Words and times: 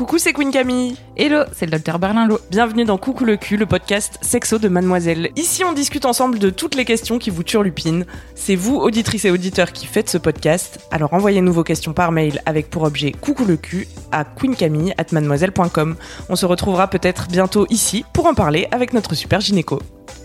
Coucou, 0.00 0.16
c'est 0.16 0.32
Queen 0.32 0.50
Camille. 0.50 0.96
Hello, 1.22 1.42
c'est 1.52 1.66
le 1.66 1.72
docteur 1.72 1.98
Berlinlot. 1.98 2.38
Bienvenue 2.50 2.86
dans 2.86 2.96
Coucou 2.96 3.26
le 3.26 3.36
cul, 3.36 3.58
le 3.58 3.66
podcast 3.66 4.18
sexo 4.22 4.56
de 4.56 4.68
Mademoiselle. 4.68 5.28
Ici, 5.36 5.62
on 5.64 5.74
discute 5.74 6.06
ensemble 6.06 6.38
de 6.38 6.48
toutes 6.48 6.74
les 6.74 6.86
questions 6.86 7.18
qui 7.18 7.28
vous 7.28 7.42
turlupinent. 7.42 8.06
C'est 8.34 8.56
vous, 8.56 8.76
auditrices 8.76 9.26
et 9.26 9.30
auditeurs, 9.30 9.72
qui 9.72 9.84
faites 9.84 10.08
ce 10.08 10.16
podcast. 10.16 10.80
Alors 10.90 11.12
envoyez-nous 11.12 11.52
vos 11.52 11.62
questions 11.62 11.92
par 11.92 12.10
mail 12.10 12.40
avec 12.46 12.70
pour 12.70 12.84
objet 12.84 13.12
Coucou 13.12 13.44
le 13.44 13.58
cul 13.58 13.86
à 14.12 14.24
queencamille@mademoiselle.com. 14.24 15.96
On 16.30 16.36
se 16.36 16.46
retrouvera 16.46 16.88
peut-être 16.88 17.28
bientôt 17.28 17.66
ici 17.68 18.02
pour 18.14 18.24
en 18.24 18.32
parler 18.32 18.66
avec 18.70 18.94
notre 18.94 19.14
super 19.14 19.42
gynéco. 19.42 19.78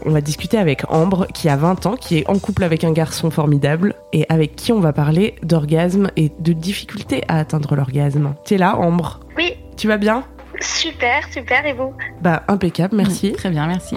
On 0.05 0.11
va 0.11 0.21
discuter 0.21 0.57
avec 0.57 0.89
Ambre, 0.89 1.27
qui 1.33 1.49
a 1.49 1.57
20 1.57 1.87
ans, 1.87 1.97
qui 1.97 2.19
est 2.19 2.29
en 2.29 2.39
couple 2.39 2.63
avec 2.63 2.85
un 2.85 2.93
garçon 2.93 3.31
formidable, 3.31 3.95
et 4.13 4.25
avec 4.29 4.55
qui 4.55 4.71
on 4.71 4.79
va 4.79 4.93
parler 4.93 5.35
d'orgasme 5.43 6.09
et 6.15 6.31
de 6.39 6.53
difficultés 6.53 7.21
à 7.27 7.37
atteindre 7.37 7.75
l'orgasme. 7.75 8.33
T'es 8.45 8.57
là, 8.57 8.77
Ambre? 8.77 9.19
Oui, 9.35 9.55
Tu 9.75 9.89
vas 9.89 9.97
bien? 9.97 10.23
Super, 10.61 11.21
super, 11.31 11.65
et 11.65 11.73
vous 11.73 11.93
Bah, 12.21 12.43
impeccable, 12.47 12.95
merci. 12.95 13.33
Très 13.33 13.49
bien, 13.49 13.67
merci. 13.67 13.95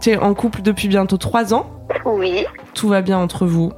Tu 0.00 0.10
es 0.10 0.16
en 0.16 0.34
couple 0.34 0.62
depuis 0.62 0.88
bientôt 0.88 1.16
3 1.16 1.54
ans. 1.54 1.70
Oui, 2.04 2.44
Tout 2.74 2.88
va 2.88 3.00
bien 3.02 3.18
entre 3.18 3.46
vous. 3.46 3.72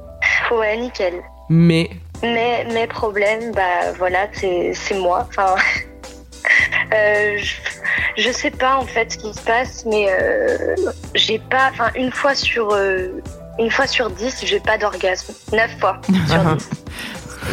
ouais, 0.51 0.77
nickel. 0.77 1.13
Mais 1.49 1.89
Mais 2.23 2.65
mes 2.73 2.87
problèmes, 2.87 3.51
bah 3.53 3.91
voilà, 3.97 4.27
c'est 4.33 4.73
moi. 4.95 5.27
Enfin, 5.29 5.55
euh, 6.93 7.37
je, 7.37 8.21
je 8.23 8.31
sais 8.31 8.51
pas 8.51 8.75
en 8.77 8.85
fait 8.85 9.11
ce 9.13 9.17
qui 9.17 9.33
se 9.33 9.41
passe, 9.41 9.85
mais 9.85 10.07
euh, 10.09 10.75
j'ai 11.15 11.39
pas, 11.39 11.69
enfin 11.71 11.89
une 11.95 12.11
fois 12.11 12.35
sur 12.35 12.71
euh, 12.73 13.21
une 13.59 13.69
fois 13.71 13.87
sur 13.87 14.09
dix, 14.09 14.41
j'ai 14.45 14.59
pas 14.59 14.77
d'orgasme. 14.77 15.33
Neuf 15.53 15.71
fois 15.79 15.99
sur 16.27 16.39
Ah. 16.45 16.55
dix. 16.55 16.69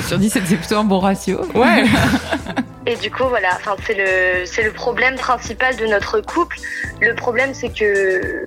Sur 0.07 0.19
10, 0.19 0.31
c'est 0.31 0.41
plutôt 0.57 0.77
un 0.77 0.85
bon 0.85 0.99
ratio. 0.99 1.41
ouais, 1.55 1.85
Et 2.89 2.97
du 2.97 3.11
coup, 3.11 3.25
voilà, 3.25 3.51
c'est 3.87 3.93
le, 3.93 4.63
le 4.65 4.73
problème 4.73 5.17
principal 5.17 5.77
de 5.77 5.85
notre 5.85 6.23
couple. 6.23 6.57
Le 7.03 7.15
problème, 7.15 7.53
c'est 7.53 7.69
que, 7.69 8.47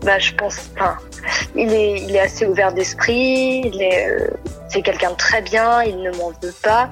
bah, 0.00 0.18
je 0.18 0.32
pense, 0.32 0.56
enfin, 0.74 0.96
il 1.54 1.70
est, 1.70 2.00
il 2.00 2.16
est 2.16 2.20
assez 2.20 2.46
ouvert 2.46 2.72
d'esprit, 2.72 3.70
euh, 3.78 4.26
c'est 4.70 4.80
quelqu'un 4.80 5.10
de 5.10 5.16
très 5.16 5.42
bien, 5.42 5.82
il 5.82 6.00
ne 6.00 6.10
m'en 6.12 6.30
veut 6.42 6.54
pas. 6.62 6.88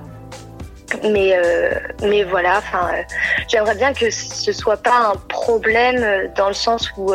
Mais, 1.03 1.33
euh, 1.35 1.71
mais 2.03 2.25
voilà, 2.25 2.59
euh, 2.59 3.03
j'aimerais 3.49 3.75
bien 3.77 3.95
que 3.95 4.11
ce 4.11 4.53
soit 4.53 4.77
pas 4.77 5.13
un 5.13 5.17
problème 5.31 6.31
dans 6.37 6.49
le 6.49 6.55
sens 6.55 6.93
où 6.99 7.15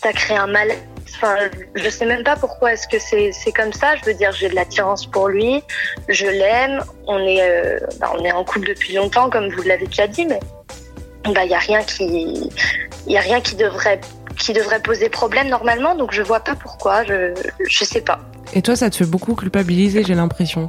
ça 0.00 0.12
crée 0.12 0.36
un 0.36 0.46
mal. 0.46 0.68
Enfin, 1.16 1.36
je 1.74 1.88
sais 1.88 2.04
même 2.04 2.22
pas 2.24 2.36
pourquoi 2.36 2.74
est-ce 2.74 2.86
que 2.86 2.98
c'est, 2.98 3.32
c'est 3.32 3.52
comme 3.52 3.72
ça. 3.72 3.96
Je 3.96 4.04
veux 4.04 4.14
dire, 4.14 4.32
j'ai 4.32 4.48
de 4.50 4.54
l'attirance 4.54 5.06
pour 5.06 5.28
lui, 5.28 5.62
je 6.08 6.26
l'aime, 6.26 6.82
on 7.06 7.18
est, 7.20 7.40
euh, 7.40 7.78
bah, 7.98 8.12
on 8.18 8.22
est 8.22 8.32
en 8.32 8.44
couple 8.44 8.68
depuis 8.68 8.94
longtemps, 8.94 9.30
comme 9.30 9.48
vous 9.48 9.62
l'avez 9.62 9.86
déjà 9.86 10.06
dit, 10.06 10.26
mais 10.26 10.40
bah, 11.24 11.44
il 11.44 11.50
y 11.50 11.54
a 11.54 11.58
rien 11.58 11.82
qui, 11.82 12.50
il 13.06 13.12
y 13.12 13.16
a 13.16 13.20
rien 13.20 13.40
qui 13.40 13.54
devrait, 13.56 14.00
qui 14.36 14.52
devrait 14.52 14.80
poser 14.80 15.08
problème 15.08 15.48
normalement. 15.48 15.94
Donc 15.94 16.12
je 16.12 16.22
vois 16.22 16.40
pas 16.40 16.54
pourquoi. 16.54 17.02
Je, 17.04 17.32
je 17.66 17.84
sais 17.84 18.02
pas. 18.02 18.18
Et 18.52 18.60
toi, 18.60 18.76
ça 18.76 18.90
te 18.90 18.96
fait 18.96 19.06
beaucoup 19.06 19.34
culpabiliser, 19.34 20.04
j'ai 20.04 20.14
l'impression. 20.14 20.66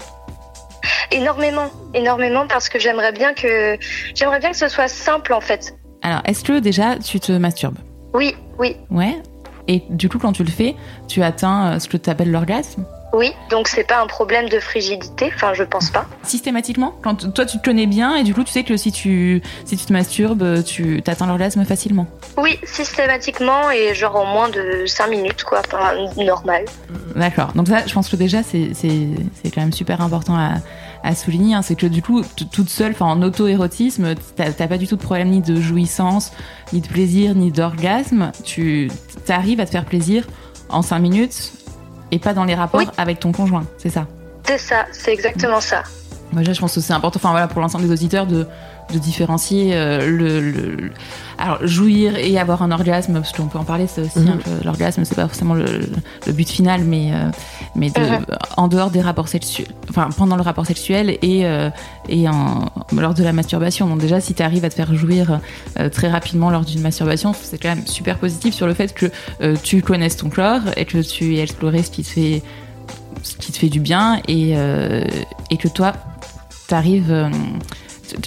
Énormément, 1.11 1.69
énormément 1.93 2.47
parce 2.47 2.69
que 2.69 2.79
j'aimerais 2.79 3.11
bien 3.11 3.33
que, 3.33 3.77
j'aimerais 4.15 4.39
bien 4.39 4.51
que 4.51 4.57
ce 4.57 4.67
soit 4.67 4.87
simple 4.87 5.33
en 5.33 5.41
fait. 5.41 5.75
Alors, 6.01 6.21
est-ce 6.25 6.43
que 6.43 6.59
déjà 6.59 6.95
tu 6.97 7.19
te 7.19 7.31
masturbes? 7.33 7.77
Oui, 8.13 8.35
oui, 8.57 8.77
Ouais? 8.89 9.15
Et 9.67 9.83
du 9.89 10.09
coup, 10.09 10.19
quand 10.19 10.33
tu 10.33 10.43
le 10.43 10.51
fais, 10.51 10.75
tu 11.07 11.23
atteins 11.23 11.73
euh, 11.73 11.79
ce 11.79 11.87
que 11.87 11.97
tu 11.97 12.09
appelles 12.09 12.31
l'orgasme 12.31 12.85
oui. 13.13 13.33
Donc 13.49 13.67
c'est 13.67 13.85
pas 13.85 14.01
un 14.01 14.07
problème 14.07 14.49
de 14.49 14.59
frigidité. 14.59 15.31
Enfin, 15.33 15.53
je 15.53 15.63
pense 15.63 15.89
pas. 15.89 16.05
Systématiquement 16.23 16.93
Quand 17.01 17.33
toi, 17.33 17.45
tu 17.45 17.57
te 17.57 17.63
connais 17.63 17.87
bien 17.87 18.15
et 18.15 18.23
du 18.23 18.33
coup, 18.33 18.43
tu 18.43 18.51
sais 18.51 18.63
que 18.63 18.75
si 18.75 18.91
tu, 18.91 19.41
si 19.65 19.77
tu 19.77 19.85
te 19.85 19.93
masturbes, 19.93 20.63
tu 20.63 21.01
atteins 21.07 21.25
l'orgasme 21.25 21.63
facilement. 21.63 22.05
Oui, 22.37 22.59
systématiquement 22.63 23.71
et 23.71 23.95
genre 23.95 24.17
en 24.17 24.25
moins 24.25 24.49
de 24.49 24.85
5 24.85 25.07
minutes 25.07 25.43
quoi. 25.43 25.61
Enfin, 25.65 25.93
normal. 26.17 26.65
D'accord. 27.15 27.53
Donc 27.55 27.67
ça, 27.69 27.85
je 27.87 27.93
pense 27.93 28.09
que 28.09 28.17
déjà, 28.17 28.43
c'est 28.43 28.71
quand 29.45 29.61
même 29.61 29.73
super 29.73 30.01
important 30.01 30.35
à, 30.35 30.55
à 31.07 31.15
souligner. 31.15 31.55
hein. 31.55 31.61
C'est 31.61 31.75
que 31.75 31.87
du 31.87 32.01
coup, 32.01 32.21
toute 32.51 32.69
seule, 32.69 32.91
enfin 32.91 33.05
en 33.05 33.21
auto-érotisme, 33.21 34.13
t'as 34.35 34.51
pas 34.67 34.77
du 34.77 34.87
tout 34.87 34.95
de 34.97 35.01
problème 35.01 35.29
ni 35.29 35.41
de 35.41 35.55
jouissance, 35.59 36.31
ni 36.73 36.81
de 36.81 36.87
plaisir, 36.87 37.33
ni 37.35 37.51
d'orgasme. 37.51 38.31
Tu 38.43 38.91
arrives 39.29 39.59
à 39.59 39.65
te 39.65 39.71
faire 39.71 39.85
plaisir 39.85 40.25
en 40.69 40.81
5 40.81 40.99
minutes 40.99 41.53
et 42.11 42.19
pas 42.19 42.33
dans 42.33 42.43
les 42.45 42.55
rapports 42.55 42.81
Oui. 42.81 42.87
avec 42.97 43.19
ton 43.19 43.31
conjoint. 43.31 43.65
C'est 43.77 43.89
ça? 43.89 44.07
C'est 44.45 44.57
ça, 44.57 44.85
c'est 44.91 45.13
exactement 45.13 45.59
ça. 45.61 45.83
Moi, 46.33 46.43
je 46.43 46.59
pense 46.59 46.75
que 46.75 46.81
c'est 46.81 46.93
important, 46.93 47.17
enfin 47.21 47.31
voilà, 47.31 47.47
pour 47.47 47.61
l'ensemble 47.61 47.85
des 47.85 47.91
auditeurs, 47.91 48.27
de, 48.27 48.45
de 48.93 48.99
différencier 48.99 49.71
euh, 49.73 50.09
le, 50.09 50.91
alors 51.37 51.59
jouir 51.67 52.17
et 52.17 52.39
avoir 52.39 52.61
un 52.61 52.71
orgasme, 52.71 53.13
parce 53.13 53.31
qu'on 53.33 53.47
peut 53.47 53.57
en 53.59 53.63
parler, 53.63 53.85
c'est 53.87 54.01
aussi 54.01 54.19
Mhm. 54.19 54.29
un 54.29 54.37
peu 54.37 54.51
l'orgasme, 54.63 55.03
c'est 55.05 55.15
pas 55.15 55.27
forcément 55.27 55.53
le, 55.53 55.65
le 56.25 56.31
but 56.33 56.49
final, 56.49 56.83
mais 56.85 57.11
euh, 57.13 57.29
mais 57.75 57.89
de, 57.89 58.01
en 58.55 58.67
dehors 58.67 58.89
des 58.89 59.01
rapports 59.01 59.27
sexuels, 59.27 59.67
enfin 59.89 60.09
pendant 60.17 60.35
le 60.35 60.41
rapport 60.41 60.65
sexuel 60.65 61.17
et 61.21 61.45
euh, 61.45 61.69
et 62.09 62.27
en, 62.29 62.69
lors 62.95 63.13
de 63.13 63.23
la 63.23 63.33
masturbation. 63.33 63.87
Donc 63.87 63.99
déjà, 63.99 64.21
si 64.21 64.33
tu 64.33 64.41
arrives 64.41 64.63
à 64.65 64.69
te 64.69 64.75
faire 64.75 64.93
jouir 64.95 65.39
euh, 65.79 65.89
très 65.89 66.09
rapidement 66.09 66.49
lors 66.49 66.63
d'une 66.65 66.81
masturbation, 66.81 67.33
c'est 67.33 67.61
quand 67.61 67.69
même 67.69 67.85
super 67.87 68.17
positif 68.17 68.53
sur 68.53 68.65
le 68.67 68.73
fait 68.73 68.93
que 68.93 69.07
euh, 69.41 69.55
tu 69.61 69.81
connaisses 69.81 70.17
ton 70.17 70.29
corps 70.29 70.61
et 70.77 70.85
que 70.85 70.99
tu 70.99 71.35
aies 71.35 71.41
exploré 71.41 71.83
ce 71.83 71.91
qui 71.91 72.03
te 72.03 72.07
fait 72.09 72.41
ce 73.23 73.35
qui 73.35 73.51
te 73.51 73.57
fait 73.57 73.69
du 73.69 73.79
bien 73.81 74.21
et, 74.27 74.53
euh, 74.55 75.03
et 75.51 75.57
que 75.57 75.67
toi, 75.67 75.91
t'arrives 76.67 77.11
euh, 77.11 77.29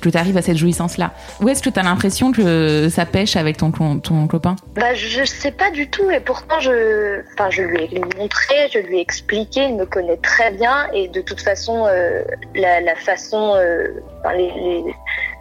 que 0.01 0.09
tu 0.09 0.17
arrives 0.17 0.37
à 0.37 0.43
cette 0.43 0.57
jouissance-là. 0.57 1.13
Où 1.41 1.49
est-ce 1.49 1.63
que 1.63 1.71
tu 1.71 1.79
as 1.79 1.83
l'impression 1.83 2.33
que 2.33 2.89
ça 2.89 3.07
pêche 3.07 3.37
avec 3.37 3.57
ton, 3.57 3.71
ton 3.71 4.27
copain? 4.27 4.57
Bah, 4.75 4.95
je 4.95 5.25
sais 5.25 5.53
pas 5.53 5.71
du 5.71 5.89
tout, 5.89 6.11
et 6.11 6.21
pourtant, 6.21 6.61
je, 6.61 7.21
enfin, 7.35 7.51
je 7.51 7.63
lui 7.63 7.85
ai 7.85 8.01
montré, 8.17 8.55
je 8.73 8.79
lui 8.79 8.99
ai 8.99 9.01
expliqué, 9.01 9.65
il 9.65 9.77
me 9.77 9.87
connaît 9.87 10.19
très 10.19 10.51
bien, 10.53 10.87
et 10.93 11.09
de 11.09 11.21
toute 11.21 11.41
façon, 11.41 11.87
euh, 11.87 12.23
la, 12.55 12.81
la 12.81 12.95
façon, 12.97 13.55
euh, 13.57 13.89
enfin, 14.21 14.35
les, 14.35 14.51
les 14.51 14.95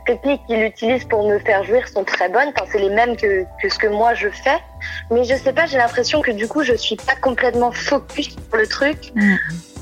techniques 0.06 0.42
qu'il 0.48 0.64
utilise 0.64 1.04
pour 1.06 1.28
me 1.30 1.38
faire 1.40 1.64
jouir 1.64 1.88
sont 1.88 2.04
très 2.04 2.30
bonnes, 2.30 2.50
enfin, 2.56 2.66
c'est 2.72 2.80
les 2.80 2.90
mêmes 2.90 3.16
que, 3.16 3.44
que 3.62 3.70
ce 3.70 3.78
que 3.78 3.88
moi 3.88 4.14
je 4.16 4.30
fais, 4.30 4.58
mais 5.12 5.24
je 5.24 5.36
sais 5.36 5.54
pas, 5.54 5.66
j'ai 5.66 5.78
l'impression 5.78 6.22
que 6.22 6.32
du 6.32 6.48
coup, 6.48 6.64
je 6.64 6.74
suis 6.74 6.96
pas 6.96 7.16
complètement 7.22 7.72
focus 7.72 8.30
sur 8.30 8.58
le 8.58 8.68
truc, 8.68 8.98
Mm. 9.16 9.36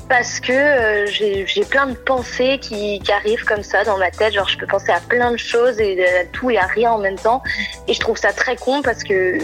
Parce 0.08 0.40
que 0.40 0.52
euh, 0.52 1.06
j'ai 1.06 1.64
plein 1.68 1.86
de 1.86 1.94
pensées 1.94 2.58
qui, 2.60 2.98
qui 3.00 3.12
arrivent 3.12 3.44
comme 3.44 3.62
ça 3.62 3.84
dans 3.84 3.98
ma 3.98 4.10
tête, 4.10 4.32
genre 4.32 4.48
je 4.48 4.56
peux 4.56 4.66
penser 4.66 4.90
à 4.90 5.00
plein 5.00 5.30
de 5.32 5.36
choses 5.36 5.78
et 5.80 6.02
à 6.04 6.24
tout 6.32 6.50
et 6.50 6.56
à 6.58 6.66
rien 6.66 6.92
en 6.92 6.98
même 6.98 7.16
temps. 7.16 7.42
Et 7.86 7.94
je 7.94 8.00
trouve 8.00 8.16
ça 8.16 8.32
très 8.32 8.56
con 8.56 8.80
parce 8.82 9.02
que 9.04 9.38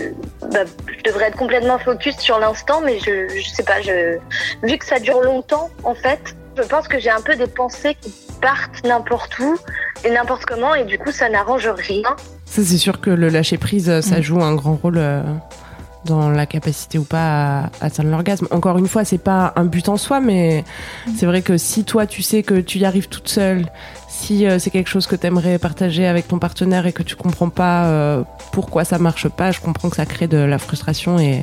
bah, 0.52 0.64
je 0.96 1.02
devrais 1.02 1.26
être 1.26 1.36
complètement 1.36 1.78
focus 1.78 2.16
sur 2.18 2.38
l'instant, 2.38 2.80
mais 2.80 2.98
je, 2.98 3.28
je 3.28 3.48
sais 3.48 3.62
pas, 3.62 3.80
je, 3.82 4.16
vu 4.62 4.78
que 4.78 4.86
ça 4.86 4.98
dure 4.98 5.20
longtemps, 5.20 5.70
en 5.84 5.94
fait, 5.94 6.20
je 6.56 6.62
pense 6.62 6.88
que 6.88 6.98
j'ai 6.98 7.10
un 7.10 7.20
peu 7.20 7.36
des 7.36 7.46
pensées 7.48 7.96
qui 8.00 8.12
partent 8.40 8.84
n'importe 8.84 9.38
où 9.38 9.56
et 10.04 10.10
n'importe 10.10 10.44
comment, 10.46 10.74
et 10.74 10.84
du 10.84 10.98
coup, 10.98 11.10
ça 11.12 11.28
n'arrange 11.28 11.66
rien. 11.68 12.02
Ça, 12.46 12.62
c'est 12.62 12.78
sûr 12.78 13.00
que 13.00 13.10
le 13.10 13.28
lâcher 13.28 13.58
prise, 13.58 13.88
euh, 13.90 14.00
ça 14.00 14.18
Mm. 14.18 14.22
joue 14.22 14.40
un 14.42 14.54
grand 14.54 14.74
rôle 14.74 14.98
euh, 14.98 15.22
dans 16.04 16.30
la 16.30 16.46
capacité 16.46 16.98
ou 16.98 17.04
pas 17.04 17.60
à 17.60 17.70
atteindre 17.80 18.10
l'orgasme. 18.10 18.46
Encore 18.50 18.78
une 18.78 18.88
fois, 18.88 19.04
c'est 19.04 19.18
pas 19.18 19.52
un 19.56 19.64
but 19.64 19.88
en 19.88 19.96
soi, 19.96 20.20
mais 20.20 20.64
c'est 21.16 21.26
vrai 21.26 21.42
que 21.42 21.56
si 21.56 21.84
toi, 21.84 22.06
tu 22.06 22.22
sais 22.22 22.42
que 22.42 22.60
tu 22.60 22.78
y 22.78 22.84
arrives 22.84 23.08
toute 23.08 23.28
seule, 23.28 23.66
si 24.14 24.46
euh, 24.46 24.58
c'est 24.58 24.70
quelque 24.70 24.88
chose 24.88 25.06
que 25.06 25.16
tu 25.16 25.26
aimerais 25.26 25.58
partager 25.58 26.06
avec 26.06 26.28
ton 26.28 26.38
partenaire 26.38 26.86
et 26.86 26.92
que 26.92 27.02
tu 27.02 27.16
comprends 27.16 27.48
pas 27.48 27.86
euh, 27.86 28.22
pourquoi 28.52 28.84
ça 28.84 28.98
marche 28.98 29.28
pas, 29.28 29.50
je 29.50 29.60
comprends 29.60 29.90
que 29.90 29.96
ça 29.96 30.06
crée 30.06 30.28
de 30.28 30.38
la 30.38 30.58
frustration 30.58 31.18
et, 31.18 31.42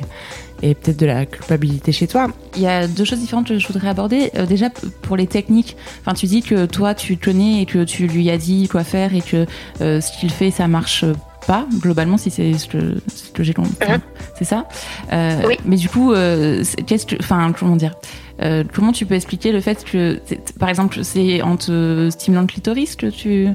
peut-être 0.60 0.98
de 0.98 1.06
la 1.06 1.26
culpabilité 1.26 1.90
chez 1.90 2.06
toi. 2.06 2.28
Il 2.54 2.62
y 2.62 2.68
a 2.68 2.86
deux 2.86 3.04
choses 3.04 3.18
différentes 3.18 3.48
que 3.48 3.58
je 3.58 3.66
voudrais 3.66 3.88
aborder. 3.88 4.30
Euh, 4.36 4.46
déjà, 4.46 4.70
pour 5.02 5.16
les 5.16 5.26
techniques, 5.26 5.76
enfin, 6.00 6.14
tu 6.14 6.26
dis 6.26 6.40
que 6.40 6.66
toi, 6.66 6.94
tu 6.94 7.16
connais 7.16 7.62
et 7.62 7.66
que 7.66 7.82
tu 7.82 8.06
lui 8.06 8.30
as 8.30 8.38
dit 8.38 8.68
quoi 8.68 8.84
faire 8.84 9.12
et 9.12 9.22
que 9.22 9.44
ce 9.80 10.20
qu'il 10.20 10.30
fait, 10.30 10.52
ça 10.52 10.68
marche 10.68 11.04
pas, 11.46 11.66
globalement, 11.80 12.16
si 12.16 12.30
c'est 12.30 12.52
ce 12.54 12.66
que, 12.66 13.42
j'ai 13.42 13.54
compris. 13.54 13.72
Mhm. 13.88 13.98
C'est 14.36 14.44
ça 14.44 14.66
Euh, 15.12 15.42
Oui. 15.46 15.56
Mais 15.64 15.76
du 15.76 15.88
coup, 15.88 16.12
euh, 16.12 16.62
qu'est-ce 16.86 17.06
que. 17.06 17.16
Enfin, 17.20 17.52
comment 17.58 17.76
dire 17.76 17.94
Euh, 18.42 18.64
Comment 18.72 18.92
tu 18.92 19.06
peux 19.06 19.14
expliquer 19.14 19.52
le 19.52 19.60
fait 19.60 19.84
que, 19.84 20.20
par 20.58 20.68
exemple, 20.68 21.02
c'est 21.04 21.42
en 21.42 21.56
te 21.56 22.08
stimulant 22.10 22.42
le 22.42 22.46
clitoris 22.46 22.96
que 22.96 23.06
tu, 23.06 23.48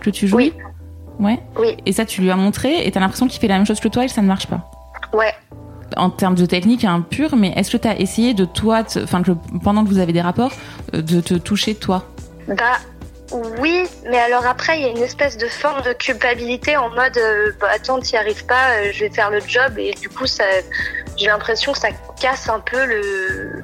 que 0.00 0.10
tu 0.10 0.26
jouis 0.28 0.52
Ouais. 1.20 1.40
Oui. 1.58 1.76
Et 1.84 1.92
ça, 1.92 2.04
tu 2.04 2.20
lui 2.22 2.30
as 2.30 2.36
montré 2.36 2.86
et 2.86 2.90
t'as 2.92 3.00
l'impression 3.00 3.26
qu'il 3.26 3.40
fait 3.40 3.48
la 3.48 3.56
même 3.56 3.66
chose 3.66 3.80
que 3.80 3.88
toi 3.88 4.04
et 4.04 4.06
que 4.06 4.12
ça 4.12 4.22
ne 4.22 4.28
marche 4.28 4.46
pas. 4.46 4.70
Ouais. 5.12 5.32
En 5.96 6.10
termes 6.10 6.34
de 6.36 6.46
technique 6.46 6.84
hein, 6.84 7.04
pure, 7.08 7.34
mais 7.36 7.52
est-ce 7.56 7.70
que 7.70 7.76
tu 7.76 7.88
as 7.88 7.98
essayé 7.98 8.34
de 8.34 8.44
toi, 8.44 8.84
enfin, 9.02 9.22
pendant 9.64 9.84
que 9.84 9.88
vous 9.88 9.98
avez 9.98 10.12
des 10.12 10.20
rapports, 10.20 10.52
de 10.92 11.20
te 11.20 11.34
toucher 11.34 11.74
toi? 11.74 12.04
Bah 12.46 12.54
oui, 13.32 13.84
mais 14.06 14.18
alors 14.18 14.46
après 14.46 14.78
il 14.78 14.82
y 14.82 14.86
a 14.86 14.90
une 14.90 15.02
espèce 15.02 15.36
de 15.36 15.48
forme 15.48 15.82
de 15.82 15.92
culpabilité 15.92 16.76
en 16.76 16.88
mode 16.90 17.16
euh, 17.18 17.52
bah, 17.60 17.68
attends 17.74 18.00
t'y 18.00 18.16
arrives 18.16 18.46
pas, 18.46 18.70
euh, 18.76 18.90
je 18.92 19.00
vais 19.00 19.10
faire 19.10 19.30
le 19.30 19.40
job 19.40 19.78
et 19.78 19.92
du 19.92 20.08
coup 20.08 20.24
j'ai 21.16 21.26
l'impression 21.26 21.72
que 21.72 21.78
ça 21.78 21.90
casse 22.20 22.48
un 22.48 22.60
peu 22.60 22.84
le 22.86 23.62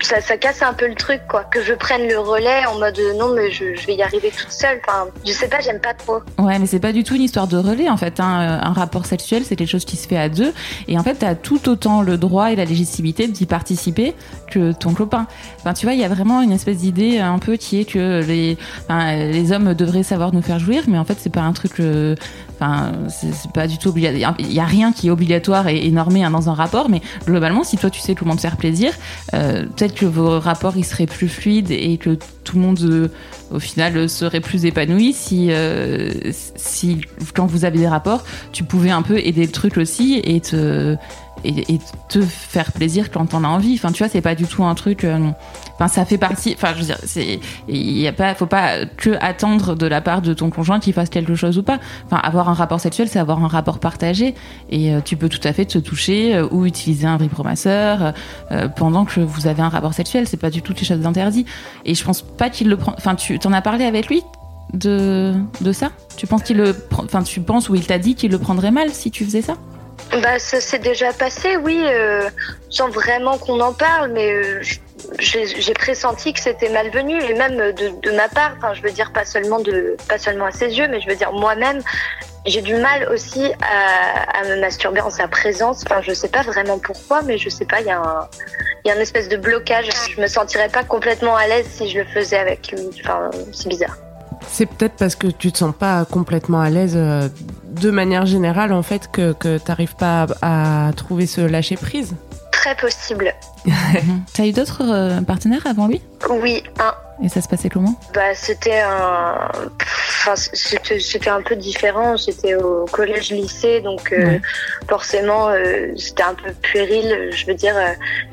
ça, 0.00 0.36
casse 0.36 0.62
un 0.62 0.72
peu 0.72 0.88
le 0.88 0.94
truc 0.94 1.20
quoi 1.28 1.44
que 1.44 1.62
je 1.62 1.72
prenne 1.72 2.06
le 2.08 2.18
relais 2.18 2.66
en 2.66 2.78
mode 2.78 2.98
euh, 2.98 3.14
non 3.18 3.32
mais 3.34 3.50
je, 3.50 3.64
vais 3.86 3.94
y 3.94 4.02
arriver 4.02 4.30
toute 4.36 4.50
seule 4.50 4.80
enfin 4.86 5.06
je 5.24 5.32
sais 5.32 5.48
pas 5.48 5.60
j'aime 5.60 5.80
pas 5.80 5.94
trop 5.94 6.18
Ouais, 6.38 6.58
mais 6.58 6.66
c'est 6.66 6.80
pas 6.80 6.92
du 6.92 7.02
tout 7.04 7.14
une 7.14 7.22
histoire 7.22 7.46
de 7.46 7.56
relais 7.56 7.88
en 7.88 7.96
fait. 7.96 8.20
hein. 8.20 8.40
Euh, 8.40 8.66
Un 8.66 8.72
rapport 8.72 9.06
sexuel, 9.06 9.42
c'est 9.44 9.56
quelque 9.56 9.70
chose 9.70 9.84
qui 9.84 9.96
se 9.96 10.06
fait 10.08 10.16
à 10.18 10.28
deux, 10.28 10.52
et 10.88 10.98
en 10.98 11.02
fait, 11.02 11.14
t'as 11.14 11.34
tout 11.34 11.68
autant 11.68 12.02
le 12.02 12.18
droit 12.18 12.52
et 12.52 12.56
la 12.56 12.64
légitimité 12.64 13.26
d'y 13.28 13.46
participer 13.46 14.14
que 14.50 14.72
ton 14.72 14.92
copain. 14.92 15.26
Enfin, 15.60 15.72
tu 15.74 15.86
vois, 15.86 15.94
il 15.94 16.00
y 16.00 16.04
a 16.04 16.08
vraiment 16.08 16.42
une 16.42 16.52
espèce 16.52 16.78
d'idée 16.78 17.18
un 17.18 17.38
peu 17.38 17.56
qui 17.56 17.80
est 17.80 17.84
que 17.84 18.22
les, 18.26 18.56
les 19.32 19.52
hommes 19.52 19.74
devraient 19.74 20.02
savoir 20.02 20.32
nous 20.32 20.42
faire 20.42 20.58
jouir, 20.58 20.82
mais 20.88 20.98
en 20.98 21.04
fait, 21.04 21.16
c'est 21.18 21.32
pas 21.32 21.42
un 21.42 21.52
truc. 21.52 21.80
euh, 21.80 22.14
Enfin, 22.58 22.92
c'est 23.10 23.50
pas 23.52 23.66
du 23.66 23.76
tout 23.76 23.90
obligatoire. 23.90 24.34
Il 24.38 24.52
y 24.52 24.60
a 24.60 24.64
rien 24.64 24.90
qui 24.92 25.08
est 25.08 25.10
obligatoire 25.10 25.68
et, 25.68 25.90
normé 25.90 26.24
hein, 26.24 26.30
dans 26.30 26.48
un 26.48 26.54
rapport, 26.54 26.88
mais 26.88 27.02
globalement, 27.26 27.64
si 27.64 27.76
toi 27.76 27.90
tu 27.90 28.00
sais 28.00 28.14
comment 28.14 28.34
te 28.34 28.40
faire 28.40 28.56
plaisir, 28.56 28.92
euh, 29.34 29.64
peut-être 29.64 29.94
que 29.94 30.06
vos 30.06 30.40
rapports 30.40 30.76
ils 30.76 30.84
seraient 30.84 31.06
plus 31.06 31.28
fluides 31.28 31.70
et 31.70 31.98
que 31.98 32.18
tout 32.44 32.56
le 32.56 32.62
monde 32.62 32.80
euh, 32.82 33.08
au 33.50 33.58
final 33.58 33.96
euh, 33.96 34.08
serait 34.08 34.40
plus 34.40 34.64
épanoui 34.64 35.12
si, 35.12 35.50
si 36.32 37.00
quand 37.34 37.46
vous 37.46 37.66
avez 37.66 37.78
des 37.78 37.88
rapports, 37.88 38.24
tu 38.52 38.64
pouvais 38.64 38.90
un 38.90 39.02
peu 39.02 39.18
aider 39.18 39.44
le 39.44 39.52
truc 39.52 39.76
aussi 39.76 40.20
et 40.24 40.40
te 40.40 40.96
et, 41.44 41.78
te 42.08 42.20
faire 42.22 42.72
plaisir 42.72 43.10
quand 43.10 43.26
t'en 43.26 43.44
as 43.44 43.48
envie. 43.48 43.74
Enfin, 43.74 43.92
tu 43.92 43.98
vois, 43.98 44.08
c'est 44.08 44.20
pas 44.20 44.34
du 44.34 44.44
tout 44.46 44.64
un 44.64 44.74
truc. 44.74 45.04
euh, 45.04 45.30
Enfin, 45.74 45.88
ça 45.88 46.04
fait 46.04 46.18
partie. 46.18 46.54
Enfin, 46.56 46.72
je 46.74 46.80
veux 46.80 46.86
dire, 46.86 46.98
c'est 47.04 47.40
il 47.68 47.98
y 47.98 48.06
a 48.06 48.12
pas, 48.12 48.34
faut 48.34 48.46
pas 48.46 48.86
que 48.86 49.10
attendre 49.20 49.74
de 49.74 49.86
la 49.86 50.00
part 50.00 50.22
de 50.22 50.32
ton 50.32 50.48
conjoint 50.50 50.80
qu'il 50.80 50.92
fasse 50.92 51.10
quelque 51.10 51.34
chose 51.34 51.58
ou 51.58 51.62
pas. 51.62 51.78
Enfin, 52.06 52.16
avoir 52.16 52.48
un 52.48 52.54
rapport 52.54 52.80
sexuel, 52.80 53.08
c'est 53.08 53.18
avoir 53.18 53.44
un 53.44 53.48
rapport 53.48 53.78
partagé 53.78 54.34
et 54.70 54.94
euh, 54.94 55.00
tu 55.04 55.16
peux 55.16 55.28
tout 55.28 55.46
à 55.46 55.52
fait 55.52 55.66
te 55.66 55.78
toucher 55.78 56.34
euh, 56.34 56.48
ou 56.50 56.64
utiliser 56.64 57.06
un 57.06 57.16
vibromasseur 57.16 58.14
pendant 58.76 59.04
que 59.04 59.20
vous 59.20 59.46
avez 59.46 59.62
un 59.62 59.68
rapport 59.68 59.92
sexuel. 59.94 60.26
C'est 60.26 60.36
pas 60.36 60.50
du 60.50 60.62
tout 60.62 60.72
quelque 60.72 60.88
chose 60.88 61.00
d'interdit. 61.00 61.44
Et 61.84 61.94
je 61.94 62.04
pense 62.04 62.22
pas 62.22 62.48
qu'il 62.50 62.68
le 62.68 62.76
prend. 62.76 62.94
Enfin, 62.96 63.14
tu 63.14 63.38
t'en 63.38 63.52
as 63.52 63.62
parlé 63.62 63.84
avec 63.84 64.06
lui 64.08 64.22
de 64.72 65.34
de 65.60 65.72
ça? 65.72 65.90
Tu 66.16 66.26
penses 66.26 66.42
qu'il 66.42 66.56
le, 66.56 66.74
enfin, 67.04 67.22
tu 67.22 67.40
penses 67.40 67.68
ou 67.68 67.74
il 67.74 67.86
t'a 67.86 67.98
dit 67.98 68.14
qu'il 68.14 68.30
le 68.30 68.38
prendrait 68.38 68.70
mal 68.70 68.90
si 68.90 69.10
tu 69.10 69.24
faisais 69.24 69.42
ça? 69.42 69.54
Bah, 70.22 70.38
ça 70.38 70.60
s'est 70.60 70.78
déjà 70.78 71.12
passé, 71.12 71.56
oui, 71.56 71.82
euh, 71.84 72.28
sans 72.70 72.88
vraiment 72.88 73.38
qu'on 73.38 73.60
en 73.60 73.72
parle, 73.72 74.12
mais 74.12 74.30
euh, 74.30 74.62
j'ai 75.18 75.74
pressenti 75.74 76.32
que 76.32 76.40
c'était 76.40 76.68
malvenu, 76.68 77.20
et 77.22 77.34
même 77.34 77.72
de, 77.72 78.10
ma 78.12 78.28
part, 78.28 78.54
enfin, 78.56 78.72
je 78.74 78.82
veux 78.82 78.92
dire 78.92 79.12
pas 79.12 79.24
seulement 79.24 79.58
de, 79.58 79.96
pas 80.08 80.18
seulement 80.18 80.46
à 80.46 80.52
ses 80.52 80.78
yeux, 80.78 80.88
mais 80.88 81.00
je 81.00 81.08
veux 81.08 81.16
dire 81.16 81.32
moi-même, 81.32 81.82
j'ai 82.46 82.62
du 82.62 82.76
mal 82.76 83.08
aussi 83.12 83.52
à, 83.60 84.38
à 84.38 84.44
me 84.44 84.60
masturber 84.60 85.00
en 85.00 85.10
sa 85.10 85.26
présence. 85.26 85.82
Enfin, 85.84 86.00
je 86.00 86.12
sais 86.12 86.28
pas 86.28 86.42
vraiment 86.42 86.78
pourquoi, 86.78 87.22
mais 87.22 87.38
je 87.38 87.48
sais 87.48 87.64
pas, 87.64 87.80
il 87.80 87.86
y 87.86 87.90
a 87.90 87.98
un, 87.98 88.28
il 88.84 88.88
y 88.88 88.90
a 88.92 88.94
un 88.94 89.00
espèce 89.00 89.28
de 89.28 89.36
blocage. 89.36 89.88
Je 90.14 90.20
me 90.20 90.28
sentirais 90.28 90.68
pas 90.68 90.84
complètement 90.84 91.34
à 91.36 91.48
l'aise 91.48 91.66
si 91.68 91.90
je 91.90 91.98
le 91.98 92.04
faisais 92.04 92.38
avec 92.38 92.70
lui. 92.70 92.88
Enfin, 93.00 93.30
c'est 93.52 93.68
bizarre. 93.68 93.96
C'est 94.48 94.66
peut-être 94.66 94.94
parce 94.96 95.16
que 95.16 95.26
tu 95.26 95.52
te 95.52 95.58
sens 95.58 95.74
pas 95.78 96.04
complètement 96.04 96.60
à 96.60 96.70
l'aise 96.70 96.94
euh, 96.96 97.28
de 97.80 97.90
manière 97.90 98.26
générale 98.26 98.72
en 98.72 98.82
fait 98.82 99.10
que, 99.10 99.32
que 99.32 99.58
t'arrives 99.58 99.96
pas 99.96 100.26
à, 100.40 100.88
à 100.88 100.92
trouver 100.92 101.26
ce 101.26 101.40
lâcher 101.40 101.76
prise. 101.76 102.14
Très 102.66 102.74
possible. 102.74 103.32
T'as 104.34 104.44
eu 104.44 104.50
d'autres 104.50 104.82
euh, 104.82 105.20
partenaires 105.20 105.64
avant 105.68 105.86
lui? 105.86 106.02
Oui, 106.28 106.64
un, 106.80 106.94
Et 107.24 107.28
ça 107.28 107.40
se 107.40 107.46
passait 107.46 107.68
comment? 107.68 107.94
Bah, 108.12 108.34
c'était 108.34 108.80
un, 108.80 109.48
enfin, 110.08 110.34
c'était, 110.34 111.30
un 111.30 111.42
peu 111.42 111.54
différent. 111.54 112.16
J'étais 112.16 112.56
au 112.56 112.84
collège, 112.86 113.30
lycée, 113.30 113.82
donc 113.82 114.12
euh, 114.12 114.16
Ouais. 114.26 114.40
forcément, 114.88 115.48
euh, 115.50 115.92
c'était 115.96 116.24
un 116.24 116.34
peu 116.34 116.50
puéril. 116.54 117.28
Je 117.30 117.46
veux 117.46 117.54
dire, 117.54 117.76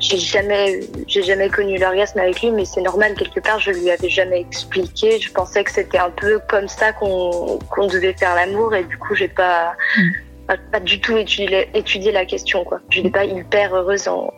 j'ai 0.00 0.18
jamais, 0.18 0.80
j'ai 1.06 1.22
jamais 1.22 1.48
connu 1.48 1.78
l'orgasme 1.78 2.18
avec 2.18 2.42
lui, 2.42 2.50
mais 2.50 2.64
c'est 2.64 2.82
normal 2.82 3.14
quelque 3.14 3.38
part. 3.38 3.60
Je 3.60 3.70
lui 3.70 3.88
avais 3.88 4.08
jamais 4.08 4.40
expliqué. 4.40 5.20
Je 5.20 5.30
pensais 5.30 5.62
que 5.62 5.70
c'était 5.70 5.98
un 5.98 6.10
peu 6.10 6.40
comme 6.48 6.66
ça 6.66 6.92
qu'on, 6.92 7.60
qu'on 7.70 7.86
devait 7.86 8.14
faire 8.14 8.34
l'amour, 8.34 8.74
et 8.74 8.82
du 8.82 8.98
coup, 8.98 9.14
j'ai 9.14 9.28
pas, 9.28 9.74
Mm. 9.96 10.10
Pas, 10.46 10.56
pas 10.72 10.80
du 10.80 11.00
tout 11.00 11.16
étudié, 11.16 11.68
étudié 11.74 12.12
la 12.12 12.24
question, 12.24 12.64
quoi. 12.64 12.80
Je 12.90 12.98
n'étais 12.98 13.10
pas 13.10 13.24
hyper 13.24 13.74
heureuse 13.74 14.08
en, 14.08 14.32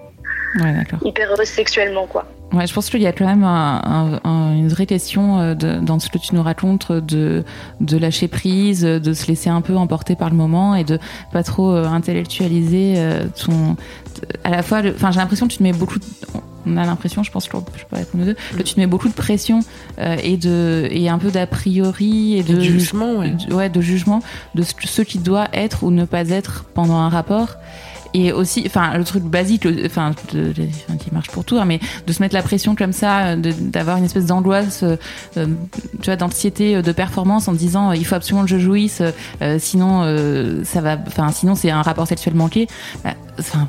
Ouais, 0.61 0.73
hyper 1.05 1.33
heureuse 1.33 1.49
sexuellement, 1.49 2.07
quoi. 2.07 2.27
Ouais, 2.53 2.67
je 2.67 2.73
pense 2.73 2.89
qu'il 2.91 3.03
y 3.03 3.07
a 3.09 3.13
quand 3.13 3.27
même 3.27 3.43
un- 3.45 3.83
un- 3.85 4.21
un- 4.31 4.53
une 4.55 4.69
vraie 4.69 4.87
question 4.87 5.41
euh, 5.41 5.55
de- 5.55 5.81
dans 5.81 5.99
ce 5.99 6.09
que 6.09 6.17
tu 6.19 6.35
nous 6.35 6.43
racontes 6.43 6.93
de, 6.93 7.45
de 7.81 7.97
lâcher 7.99 8.29
prise, 8.29 8.83
de 8.83 9.13
se 9.15 9.27
laisser 9.27 9.51
un 9.51 9.61
peu 9.61 9.77
emporter 9.77 10.15
par 10.15 10.31
le 10.31 10.37
moment 10.37 10.75
et 10.77 10.85
de 10.85 10.99
pas 11.33 11.43
trop 11.43 11.73
euh, 11.73 11.85
intellectualiser 11.87 12.95
euh, 12.99 13.27
ton. 13.45 13.77
À 14.45 14.51
la 14.51 14.63
fois, 14.63 14.81
enfin, 14.95 15.11
j'ai 15.11 15.19
l'impression 15.19 15.47
que 15.49 15.53
tu 15.53 15.59
te 15.59 15.63
mets 15.63 15.73
beaucoup. 15.73 15.99
de- 15.99 16.05
on 16.69 16.77
a 16.77 16.85
l'impression, 16.85 17.23
je 17.23 17.31
pense 17.31 17.47
que 17.49 17.57
je 17.77 17.85
peux 17.85 17.97
répondre 17.97 18.25
aux 18.25 18.27
deux, 18.27 18.37
que 18.57 18.63
tu 18.63 18.75
te 18.75 18.81
mets 18.81 18.89
beaucoup 18.89 19.09
de 19.09 19.13
pression 19.15 19.61
euh, 20.01 20.17
et 20.25 20.37
de 20.37 20.89
et 20.91 21.09
un 21.09 21.19
peu 21.19 21.31
d'a 21.31 21.47
priori 21.47 22.39
et 22.39 22.43
de 22.43 22.55
De 22.55 22.61
jugement, 22.61 23.15
ouais. 23.19 23.37
de- 23.49 23.55
ouais, 23.55 23.69
de 23.69 23.81
jugement 23.81 24.21
de 24.57 24.63
ce, 24.63 24.73
ce 24.85 25.03
qui 25.03 25.19
doit 25.19 25.47
être 25.53 25.83
ou 25.85 25.91
ne 25.93 26.05
pas 26.05 26.29
être 26.29 26.65
pendant 26.75 26.97
un 26.97 27.09
rapport. 27.09 27.51
Et 28.19 28.33
aussi, 28.33 28.63
enfin, 28.65 28.97
le 28.97 29.05
truc 29.05 29.25
basique, 29.25 29.69
enfin, 29.85 30.15
qui 30.15 31.13
marche 31.13 31.29
pour 31.29 31.45
tout, 31.45 31.59
hein, 31.59 31.67
mais 31.67 31.81
de 32.07 32.13
se 32.15 32.23
mettre 32.23 32.35
la 32.35 32.43
pression 32.43 32.75
comme 32.75 32.95
ça, 32.95 33.27
euh, 33.27 33.37
d'avoir 33.37 33.99
une 33.99 34.05
espèce 34.05 34.25
d'angoisse, 34.25 34.85
euh, 34.85 34.97
euh, 35.37 35.47
tu 36.01 36.07
vois, 36.07 36.17
d'anxiété 36.17 36.81
de 36.81 36.93
performance 36.93 37.47
en 37.47 37.53
disant, 37.53 37.93
il 37.93 38.07
faut 38.07 38.15
absolument 38.15 38.45
que 38.45 38.51
je 38.51 38.59
jouisse, 38.59 39.03
sinon, 39.59 40.01
ça 40.65 40.81
va, 40.81 40.97
enfin, 41.07 41.31
sinon 41.31 41.55
c'est 41.55 41.71
un 41.71 41.83
rapport 41.83 42.07
sexuel 42.07 42.35
manqué. 42.35 42.69
Bah, 43.05 43.13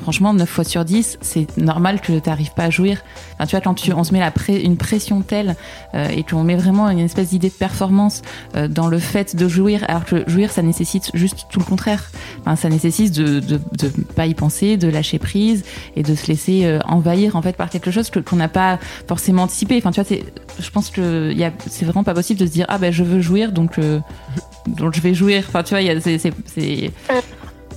Franchement, 0.02 0.32
9 0.34 0.48
fois 0.48 0.64
sur 0.64 0.84
10, 0.84 1.18
c'est 1.20 1.56
normal 1.58 2.00
que 2.00 2.18
tu 2.18 2.28
n'arrives 2.28 2.52
pas 2.54 2.64
à 2.64 2.70
jouir. 2.70 3.02
Enfin, 3.34 3.46
tu 3.46 3.50
vois, 3.52 3.60
quand 3.60 3.74
tu, 3.74 3.92
on 3.92 4.04
se 4.04 4.12
met 4.12 4.22
une 4.48 4.76
pression 4.76 5.20
telle 5.22 5.56
euh, 5.94 6.08
et 6.08 6.22
qu'on 6.22 6.42
met 6.44 6.56
vraiment 6.56 6.88
une 6.88 6.98
espèce 7.00 7.28
d'idée 7.30 7.48
de 7.48 7.54
performance 7.54 8.22
euh, 8.56 8.68
dans 8.68 8.88
le 8.88 8.98
fait 8.98 9.36
de 9.36 9.48
jouir, 9.48 9.84
alors 9.88 10.04
que 10.04 10.28
jouir, 10.28 10.50
ça 10.50 10.62
nécessite 10.62 11.10
juste 11.14 11.46
tout 11.50 11.58
le 11.60 11.64
contraire. 11.64 12.10
Enfin, 12.40 12.56
ça 12.56 12.68
nécessite 12.68 13.14
de, 13.14 13.40
de 13.40 13.88
pas 14.16 14.26
y 14.26 14.34
penser, 14.34 14.76
de 14.76 14.88
lâcher 14.88 15.18
prise 15.18 15.64
et 15.96 16.02
de 16.02 16.14
se 16.14 16.26
laisser 16.28 16.64
euh, 16.64 16.78
envahir 16.86 17.36
en 17.36 17.42
fait 17.42 17.56
par 17.56 17.70
quelque 17.70 17.90
chose 17.90 18.10
qu'on 18.10 18.36
n'a 18.36 18.48
pas 18.48 18.78
forcément 19.06 19.42
anticipé. 19.42 19.76
Enfin, 19.78 19.90
tu 19.90 20.00
vois, 20.00 20.18
je 20.58 20.70
pense 20.70 20.90
que 20.90 21.34
c'est 21.68 21.84
vraiment 21.84 22.04
pas 22.04 22.14
possible 22.14 22.40
de 22.40 22.46
se 22.46 22.52
dire 22.52 22.66
ah 22.68 22.78
ben 22.78 22.92
je 22.92 23.04
veux 23.04 23.20
jouir 23.20 23.52
donc 23.52 23.78
donc 24.66 24.94
je 24.94 25.00
vais 25.00 25.14
jouir. 25.14 25.44
Enfin, 25.48 25.62
tu 25.62 25.74
vois, 25.74 26.00
c'est- 26.00 26.32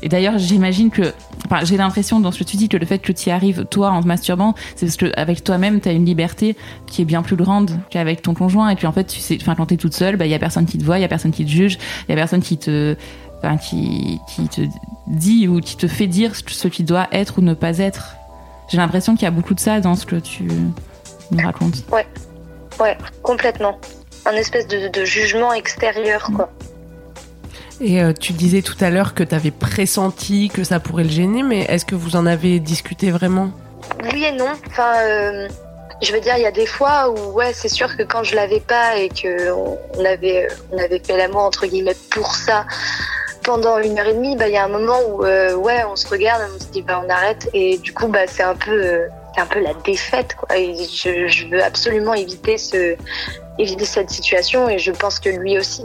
et 0.01 0.09
d'ailleurs, 0.09 0.37
j'imagine 0.37 0.89
que, 0.89 1.13
enfin, 1.45 1.63
j'ai 1.63 1.77
l'impression 1.77 2.19
dans 2.19 2.31
ce 2.31 2.39
que 2.39 2.43
tu 2.43 2.57
dis 2.57 2.69
que 2.69 2.77
le 2.77 2.85
fait 2.85 2.99
que 2.99 3.11
tu 3.11 3.29
y 3.29 3.31
arrives 3.31 3.65
toi 3.65 3.91
en 3.91 4.01
te 4.01 4.07
masturbant, 4.07 4.55
c'est 4.75 4.85
parce 4.85 4.97
que 4.97 5.11
avec 5.15 5.43
toi-même, 5.43 5.79
tu 5.79 5.89
as 5.89 5.91
une 5.91 6.05
liberté 6.05 6.57
qui 6.87 7.01
est 7.01 7.05
bien 7.05 7.21
plus 7.21 7.35
grande 7.35 7.71
qu'avec 7.89 8.21
ton 8.21 8.33
conjoint. 8.33 8.69
Et 8.69 8.75
puis 8.75 8.87
en 8.87 8.91
fait, 8.91 9.05
tu 9.05 9.19
sais, 9.19 9.37
enfin, 9.39 9.55
quand 9.55 9.67
t'es 9.67 9.77
toute 9.77 9.93
seule, 9.93 10.15
bah, 10.15 10.25
il 10.25 10.31
y 10.31 10.35
a 10.35 10.39
personne 10.39 10.65
qui 10.65 10.77
te 10.77 10.83
voit, 10.83 10.97
il 10.97 11.01
y 11.01 11.05
a 11.05 11.07
personne 11.07 11.31
qui 11.31 11.45
te 11.45 11.49
juge, 11.49 11.77
il 12.07 12.11
y 12.11 12.13
a 12.13 12.15
personne 12.15 12.41
qui 12.41 12.57
te, 12.57 12.95
enfin, 13.43 13.57
qui, 13.57 14.19
qui 14.27 14.47
te 14.47 14.61
dit 15.07 15.47
ou 15.47 15.59
qui 15.59 15.77
te 15.77 15.87
fait 15.87 16.07
dire 16.07 16.31
ce 16.35 16.67
qui 16.67 16.83
doit 16.83 17.07
être 17.11 17.39
ou 17.39 17.41
ne 17.41 17.53
pas 17.53 17.77
être. 17.77 18.15
J'ai 18.69 18.77
l'impression 18.77 19.15
qu'il 19.15 19.23
y 19.23 19.27
a 19.27 19.31
beaucoup 19.31 19.53
de 19.53 19.59
ça 19.59 19.81
dans 19.81 19.95
ce 19.95 20.05
que 20.05 20.15
tu 20.15 20.43
nous 21.31 21.43
racontes. 21.43 21.83
Ouais, 22.79 22.97
complètement. 23.21 23.77
Un 24.25 24.33
espèce 24.33 24.67
de 24.67 25.05
jugement 25.05 25.53
extérieur, 25.53 26.31
quoi. 26.35 26.51
Et 27.81 28.01
euh, 28.01 28.13
tu 28.13 28.33
disais 28.33 28.61
tout 28.61 28.75
à 28.79 28.91
l'heure 28.91 29.15
que 29.15 29.23
tu 29.23 29.33
avais 29.33 29.49
pressenti 29.49 30.49
que 30.49 30.63
ça 30.63 30.79
pourrait 30.79 31.03
le 31.03 31.09
gêner, 31.09 31.41
mais 31.41 31.61
est-ce 31.61 31.83
que 31.83 31.95
vous 31.95 32.15
en 32.15 32.27
avez 32.27 32.59
discuté 32.59 33.09
vraiment? 33.09 33.51
Oui 34.13 34.23
et 34.23 34.31
non. 34.33 34.51
Enfin, 34.67 34.93
euh, 34.99 35.47
je 36.01 36.13
veux 36.13 36.19
dire, 36.19 36.37
il 36.37 36.43
y 36.43 36.45
a 36.45 36.51
des 36.51 36.67
fois 36.67 37.09
où, 37.09 37.31
ouais, 37.33 37.53
c'est 37.53 37.69
sûr 37.69 37.97
que 37.97 38.03
quand 38.03 38.23
je 38.23 38.35
l'avais 38.35 38.59
pas 38.59 38.97
et 38.97 39.09
que 39.09 39.51
on 39.51 40.05
avait, 40.05 40.47
on 40.71 40.77
avait 40.77 40.99
fait 40.99 41.17
l'amour 41.17 41.41
entre 41.41 41.65
guillemets 41.65 41.95
pour 42.11 42.35
ça 42.35 42.65
pendant 43.43 43.79
une 43.79 43.97
heure 43.97 44.05
et 44.05 44.13
demie, 44.13 44.35
bah, 44.35 44.47
il 44.47 44.53
y 44.53 44.57
a 44.57 44.63
un 44.63 44.69
moment 44.69 44.99
où, 45.09 45.25
euh, 45.25 45.55
ouais, 45.55 45.83
on 45.89 45.95
se 45.95 46.07
regarde, 46.07 46.43
on 46.55 46.59
se 46.59 46.67
dit, 46.67 46.83
bah, 46.83 47.01
on 47.03 47.09
arrête, 47.09 47.49
et 47.53 47.79
du 47.79 47.91
coup, 47.91 48.07
bah, 48.07 48.27
c'est 48.27 48.43
un 48.43 48.53
peu, 48.53 49.07
c'est 49.33 49.41
un 49.41 49.47
peu 49.47 49.59
la 49.59 49.73
défaite, 49.73 50.35
quoi. 50.35 50.55
Et 50.55 50.75
je, 50.75 51.27
je 51.27 51.47
veux 51.47 51.63
absolument 51.63 52.13
éviter 52.13 52.59
ce, 52.59 52.95
éviter 53.57 53.85
cette 53.85 54.11
situation, 54.11 54.69
et 54.69 54.77
je 54.77 54.91
pense 54.91 55.19
que 55.19 55.29
lui 55.29 55.57
aussi. 55.57 55.83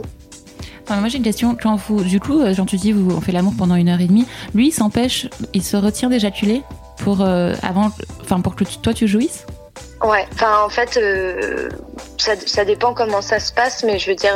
Moi 0.95 1.09
j'ai 1.09 1.17
une 1.17 1.23
question. 1.23 1.55
Quand 1.61 1.75
vous, 1.75 2.03
du 2.03 2.19
coup, 2.19 2.39
euh, 2.39 2.53
Jean, 2.53 2.65
tu 2.65 2.77
dis, 2.77 2.91
vous, 2.91 3.15
on 3.15 3.21
fait 3.21 3.31
l'amour 3.31 3.53
pendant 3.57 3.75
une 3.75 3.89
heure 3.89 4.01
et 4.01 4.07
demie. 4.07 4.25
Lui, 4.53 4.67
il 4.67 4.71
s'empêche, 4.71 5.27
il 5.53 5.63
se 5.63 5.77
retire 5.77 6.09
d'éjaculer 6.09 6.63
pour 6.97 7.21
euh, 7.21 7.53
avant, 7.61 7.91
enfin 8.21 8.41
pour 8.41 8.55
que 8.55 8.63
toi 8.63 8.93
tu 8.93 9.07
jouisses? 9.07 9.45
Ouais, 10.03 10.25
enfin 10.33 10.63
en 10.63 10.69
fait, 10.69 10.97
euh, 10.97 11.69
ça, 12.17 12.33
ça, 12.45 12.65
dépend 12.65 12.93
comment 12.93 13.21
ça 13.21 13.39
se 13.39 13.51
passe, 13.51 13.83
mais 13.83 13.99
je 13.99 14.09
veux 14.09 14.15
dire, 14.15 14.33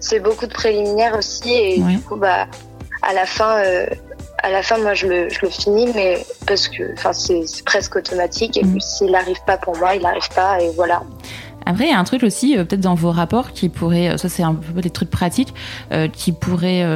c'est 0.00 0.20
beaucoup 0.20 0.46
de 0.46 0.52
préliminaires 0.52 1.16
aussi, 1.16 1.52
et 1.52 1.78
du 1.78 1.98
coup, 2.00 2.16
bah, 2.16 2.46
à 3.02 3.12
la 3.12 3.26
fin, 3.26 3.62
à 4.42 4.50
la 4.50 4.62
fin, 4.62 4.78
moi, 4.78 4.94
je 4.94 5.06
le, 5.06 5.28
je 5.28 5.38
le 5.42 5.50
finis, 5.50 5.90
mais 5.94 6.24
parce 6.46 6.68
que, 6.68 6.92
enfin, 6.94 7.12
c'est 7.12 7.64
presque 7.64 7.96
automatique, 7.96 8.56
et 8.56 8.64
mm. 8.64 8.72
puis 8.72 8.80
s'il 8.80 9.10
n'arrive 9.10 9.40
pas 9.46 9.56
pour 9.56 9.76
moi, 9.76 9.94
il 9.94 10.02
n'arrive 10.02 10.28
pas, 10.34 10.60
et 10.60 10.70
voilà. 10.74 11.02
Après, 11.66 11.86
il 11.86 11.90
y 11.90 11.92
a 11.92 11.98
un 11.98 12.04
truc 12.04 12.22
aussi, 12.22 12.56
euh, 12.56 12.64
peut-être 12.64 12.80
dans 12.80 12.94
vos 12.94 13.10
rapports, 13.10 13.52
qui 13.52 13.68
pourrait, 13.68 14.10
euh, 14.10 14.16
ça 14.16 14.28
c'est 14.28 14.44
un 14.44 14.54
peu 14.54 14.80
des 14.80 14.90
trucs 14.90 15.10
pratiques, 15.10 15.52
euh, 15.92 16.06
qui 16.06 16.30
pourrait 16.30 16.86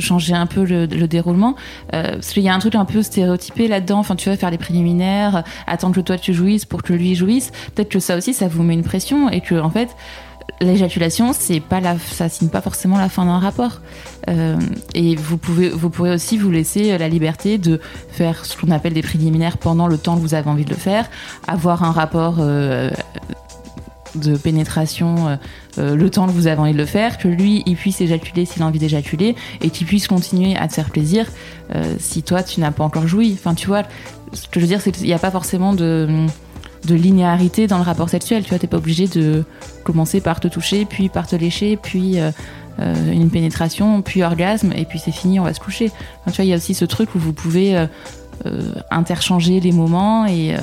changer 0.00 0.34
un 0.34 0.46
peu 0.46 0.64
le, 0.64 0.86
déroulement. 0.86 1.56
parce 1.90 2.32
qu'il 2.32 2.44
y 2.44 2.48
a 2.48 2.54
un 2.54 2.58
truc 2.60 2.76
un 2.76 2.84
peu 2.84 3.02
stéréotypé 3.02 3.66
là-dedans. 3.66 3.98
Enfin, 3.98 4.14
tu 4.14 4.28
vas 4.28 4.36
faire 4.36 4.52
des 4.52 4.58
préliminaires, 4.58 5.42
attendre 5.66 5.96
que 5.96 6.00
toi 6.00 6.16
tu 6.16 6.32
jouisses 6.32 6.64
pour 6.64 6.82
que 6.82 6.92
lui 6.92 7.16
jouisse. 7.16 7.50
Peut-être 7.74 7.88
que 7.88 7.98
ça 7.98 8.16
aussi, 8.16 8.32
ça 8.32 8.46
vous 8.46 8.62
met 8.62 8.74
une 8.74 8.84
pression 8.84 9.28
et 9.28 9.40
que, 9.40 9.58
en 9.60 9.70
fait, 9.70 9.88
l'éjaculation, 10.60 11.32
c'est 11.32 11.58
pas 11.58 11.80
ça 11.98 12.28
signe 12.28 12.48
pas 12.48 12.60
forcément 12.60 12.98
la 12.98 13.08
fin 13.08 13.24
d'un 13.24 13.38
rapport. 13.38 13.80
et 14.94 15.16
vous 15.16 15.38
pouvez, 15.38 15.70
vous 15.70 15.90
pourrez 15.90 16.12
aussi 16.12 16.38
vous 16.38 16.50
laisser 16.50 16.96
la 16.96 17.08
liberté 17.08 17.58
de 17.58 17.80
faire 18.10 18.44
ce 18.44 18.56
qu'on 18.56 18.70
appelle 18.70 18.92
des 18.92 19.02
préliminaires 19.02 19.58
pendant 19.58 19.88
le 19.88 19.98
temps 19.98 20.14
que 20.14 20.20
vous 20.20 20.34
avez 20.34 20.48
envie 20.48 20.64
de 20.64 20.70
le 20.70 20.76
faire, 20.76 21.08
avoir 21.48 21.82
un 21.82 21.92
rapport 21.92 22.38
de 24.14 24.36
pénétration 24.36 25.28
euh, 25.28 25.36
euh, 25.78 25.96
le 25.96 26.10
temps 26.10 26.26
que 26.26 26.32
vous 26.32 26.46
avez 26.46 26.60
envie 26.60 26.72
de 26.72 26.78
le 26.78 26.86
faire, 26.86 27.18
que 27.18 27.28
lui, 27.28 27.62
il 27.66 27.76
puisse 27.76 28.00
éjaculer 28.00 28.44
s'il 28.44 28.62
a 28.62 28.66
envie 28.66 28.78
d'éjaculer 28.78 29.36
et 29.60 29.70
qu'il 29.70 29.86
puisse 29.86 30.08
continuer 30.08 30.56
à 30.56 30.68
te 30.68 30.74
faire 30.74 30.90
plaisir 30.90 31.26
euh, 31.74 31.94
si 31.98 32.22
toi, 32.22 32.42
tu 32.42 32.60
n'as 32.60 32.70
pas 32.70 32.84
encore 32.84 33.06
joui. 33.06 33.36
Enfin, 33.38 33.54
tu 33.54 33.66
vois, 33.66 33.82
ce 34.32 34.48
que 34.48 34.60
je 34.60 34.60
veux 34.60 34.66
dire, 34.66 34.80
c'est 34.80 34.92
qu'il 34.92 35.06
n'y 35.06 35.12
a 35.12 35.18
pas 35.18 35.30
forcément 35.30 35.74
de, 35.74 36.26
de 36.86 36.94
linéarité 36.94 37.66
dans 37.66 37.78
le 37.78 37.84
rapport 37.84 38.08
sexuel. 38.08 38.42
Tu 38.42 38.50
vois, 38.50 38.58
t'es 38.58 38.66
pas 38.66 38.78
obligé 38.78 39.06
de 39.06 39.44
commencer 39.84 40.20
par 40.20 40.40
te 40.40 40.48
toucher, 40.48 40.84
puis 40.84 41.08
par 41.08 41.26
te 41.26 41.36
lécher, 41.36 41.76
puis 41.76 42.18
une 42.78 43.28
pénétration, 43.28 44.00
puis 44.00 44.22
orgasme, 44.22 44.72
et 44.74 44.86
puis 44.86 44.98
c'est 44.98 45.10
fini, 45.10 45.38
on 45.38 45.44
va 45.44 45.52
se 45.52 45.60
coucher. 45.60 45.90
Tu 46.28 46.32
vois, 46.32 46.44
il 46.46 46.48
y 46.48 46.54
a 46.54 46.56
aussi 46.56 46.72
ce 46.72 46.86
truc 46.86 47.14
où 47.14 47.18
vous 47.18 47.34
pouvez 47.34 47.86
interchanger 48.90 49.60
les 49.60 49.72
moments 49.72 50.24
et 50.24 50.54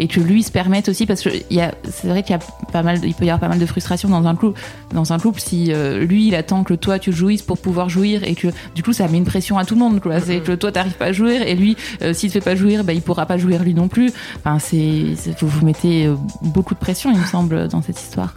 et 0.00 0.08
que 0.08 0.18
lui 0.18 0.42
se 0.42 0.50
permette 0.50 0.88
aussi 0.88 1.04
parce 1.04 1.20
que 1.20 1.28
c'est 1.28 2.08
vrai 2.08 2.22
qu'il 2.22 2.34
y 2.34 2.38
a 2.38 2.42
pas 2.72 2.82
mal 2.82 2.98
il 3.04 3.14
peut 3.14 3.26
y 3.26 3.30
avoir 3.30 3.38
pas 3.38 3.48
mal 3.48 3.58
de 3.58 3.66
frustration 3.66 4.08
dans 4.08 4.26
un 4.26 4.34
couple 4.34 4.58
dans 4.94 5.12
un 5.12 5.18
couple 5.18 5.40
si 5.40 5.72
euh, 5.72 6.04
lui 6.04 6.28
il 6.28 6.34
attend 6.34 6.64
que 6.64 6.72
toi 6.72 6.98
tu 6.98 7.12
jouisses 7.12 7.42
pour 7.42 7.58
pouvoir 7.58 7.90
jouir 7.90 8.24
et 8.24 8.34
que 8.34 8.48
du 8.74 8.82
coup 8.82 8.94
ça 8.94 9.06
met 9.08 9.18
une 9.18 9.26
pression 9.26 9.58
à 9.58 9.64
tout 9.66 9.74
le 9.74 9.80
monde 9.80 10.00
quoi. 10.00 10.18
C'est 10.18 10.40
que 10.40 10.52
toi 10.52 10.72
t'arrives 10.72 10.96
pas 10.96 11.06
à 11.06 11.12
jouir 11.12 11.42
et 11.42 11.54
lui 11.54 11.76
euh, 12.02 12.14
s'il 12.14 12.30
te 12.30 12.32
fait 12.32 12.40
pas 12.40 12.56
jouir 12.56 12.82
bah, 12.82 12.94
il 12.94 13.02
pourra 13.02 13.26
pas 13.26 13.36
jouir 13.36 13.62
lui 13.62 13.74
non 13.74 13.88
plus. 13.88 14.10
Enfin 14.38 14.58
c'est 14.58 15.14
vous 15.40 15.48
vous 15.48 15.66
mettez 15.66 16.06
euh, 16.06 16.16
beaucoup 16.40 16.74
de 16.74 16.80
pression 16.80 17.10
il 17.12 17.18
me 17.18 17.26
semble 17.26 17.68
dans 17.68 17.82
cette 17.82 18.00
histoire. 18.00 18.34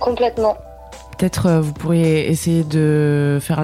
Complètement. 0.00 0.56
Peut-être 1.16 1.60
vous 1.60 1.72
pourriez 1.72 2.28
essayer 2.28 2.64
de 2.64 3.38
faire 3.40 3.63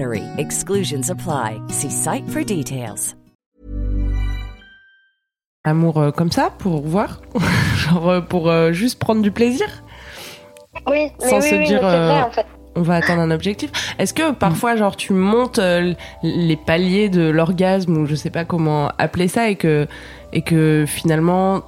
Exclusions 0.37 1.09
apply. 1.09 1.61
See 1.69 1.91
site 1.91 2.27
for 2.27 2.43
details. 2.43 3.15
Amour 5.63 5.99
euh, 5.99 6.11
comme 6.11 6.31
ça 6.31 6.49
pour 6.57 6.81
voir, 6.81 7.21
genre 7.75 8.09
euh, 8.09 8.21
pour 8.21 8.49
euh, 8.49 8.71
juste 8.71 8.97
prendre 8.97 9.21
du 9.21 9.29
plaisir. 9.29 9.67
Oui, 10.89 11.09
sans 11.19 11.39
oui, 11.39 11.49
se 11.49 11.55
oui, 11.55 11.65
dire 11.67 11.81
vrai, 11.81 12.21
en 12.23 12.31
fait. 12.31 12.47
on 12.75 12.81
va 12.81 12.95
atteindre 12.95 13.21
un 13.21 13.29
objectif. 13.29 13.69
Est-ce 13.99 14.13
que 14.15 14.31
parfois 14.31 14.75
genre 14.75 14.95
tu 14.95 15.13
montes 15.13 15.59
les 16.23 16.55
paliers 16.55 17.09
de 17.09 17.29
l'orgasme 17.29 17.95
ou 17.95 18.07
je 18.07 18.15
sais 18.15 18.31
pas 18.31 18.43
comment 18.43 18.91
appeler 18.97 19.27
ça 19.27 19.49
et 19.49 19.55
que 19.55 19.87
et 20.33 20.41
que 20.41 20.85
finalement 20.87 21.61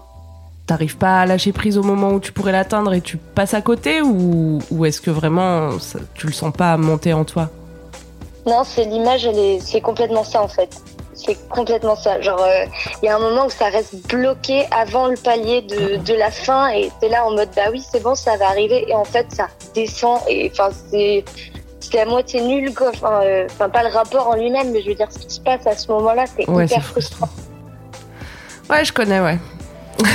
t'arrives 0.65 0.97
pas 0.97 1.19
à 1.21 1.25
lâcher 1.27 1.51
prise 1.51 1.77
au 1.77 1.83
moment 1.83 2.13
où 2.13 2.19
tu 2.19 2.31
pourrais 2.31 2.53
l'atteindre 2.53 2.93
et 2.93 3.01
tu 3.01 3.17
passes 3.17 3.53
à 3.53 3.61
côté 3.61 4.01
ou, 4.01 4.59
ou 4.71 4.85
est-ce 4.85 5.01
que 5.01 5.11
vraiment 5.11 5.77
ça, 5.79 5.99
tu 6.15 6.25
le 6.25 6.33
sens 6.33 6.51
pas 6.51 6.75
monter 6.77 7.13
en 7.13 7.25
toi? 7.25 7.51
Non, 8.45 8.63
c'est 8.63 8.85
l'image, 8.85 9.29
c'est 9.61 9.81
complètement 9.81 10.23
ça 10.23 10.41
en 10.41 10.47
fait 10.47 10.69
c'est 11.25 11.37
complètement 11.49 11.95
ça. 11.95 12.21
Genre, 12.21 12.45
il 13.03 13.05
euh, 13.05 13.07
y 13.07 13.09
a 13.09 13.15
un 13.15 13.19
moment 13.19 13.45
où 13.45 13.49
ça 13.49 13.65
reste 13.65 13.95
bloqué 14.07 14.65
avant 14.71 15.07
le 15.07 15.15
palier 15.15 15.61
de, 15.61 15.97
de 15.97 16.13
la 16.13 16.31
fin 16.31 16.69
et 16.69 16.91
t'es 16.99 17.09
là 17.09 17.25
en 17.25 17.31
mode 17.31 17.49
bah 17.55 17.63
oui, 17.71 17.83
c'est 17.91 18.01
bon, 18.01 18.15
ça 18.15 18.37
va 18.37 18.47
arriver. 18.47 18.85
Et 18.87 18.93
en 18.93 19.05
fait, 19.05 19.27
ça 19.31 19.47
descend 19.73 20.19
et 20.27 20.49
enfin, 20.51 20.69
c'est. 20.89 21.23
C'est 21.79 21.99
à 21.99 22.05
moitié 22.05 22.39
nul, 22.41 22.73
quoi. 22.73 22.89
Enfin, 22.89 23.19
euh, 23.23 23.45
pas 23.57 23.83
le 23.83 23.89
rapport 23.89 24.29
en 24.29 24.35
lui-même, 24.35 24.71
mais 24.71 24.81
je 24.81 24.87
veux 24.87 24.95
dire, 24.95 25.11
ce 25.11 25.19
qui 25.19 25.35
se 25.35 25.41
passe 25.41 25.67
à 25.67 25.75
ce 25.75 25.91
moment-là, 25.91 26.23
c'est 26.25 26.43
hyper 26.43 26.81
frustrant. 26.81 27.27
Ouais, 28.69 28.85
je 28.85 28.93
connais, 28.93 29.19
ouais. 29.19 29.37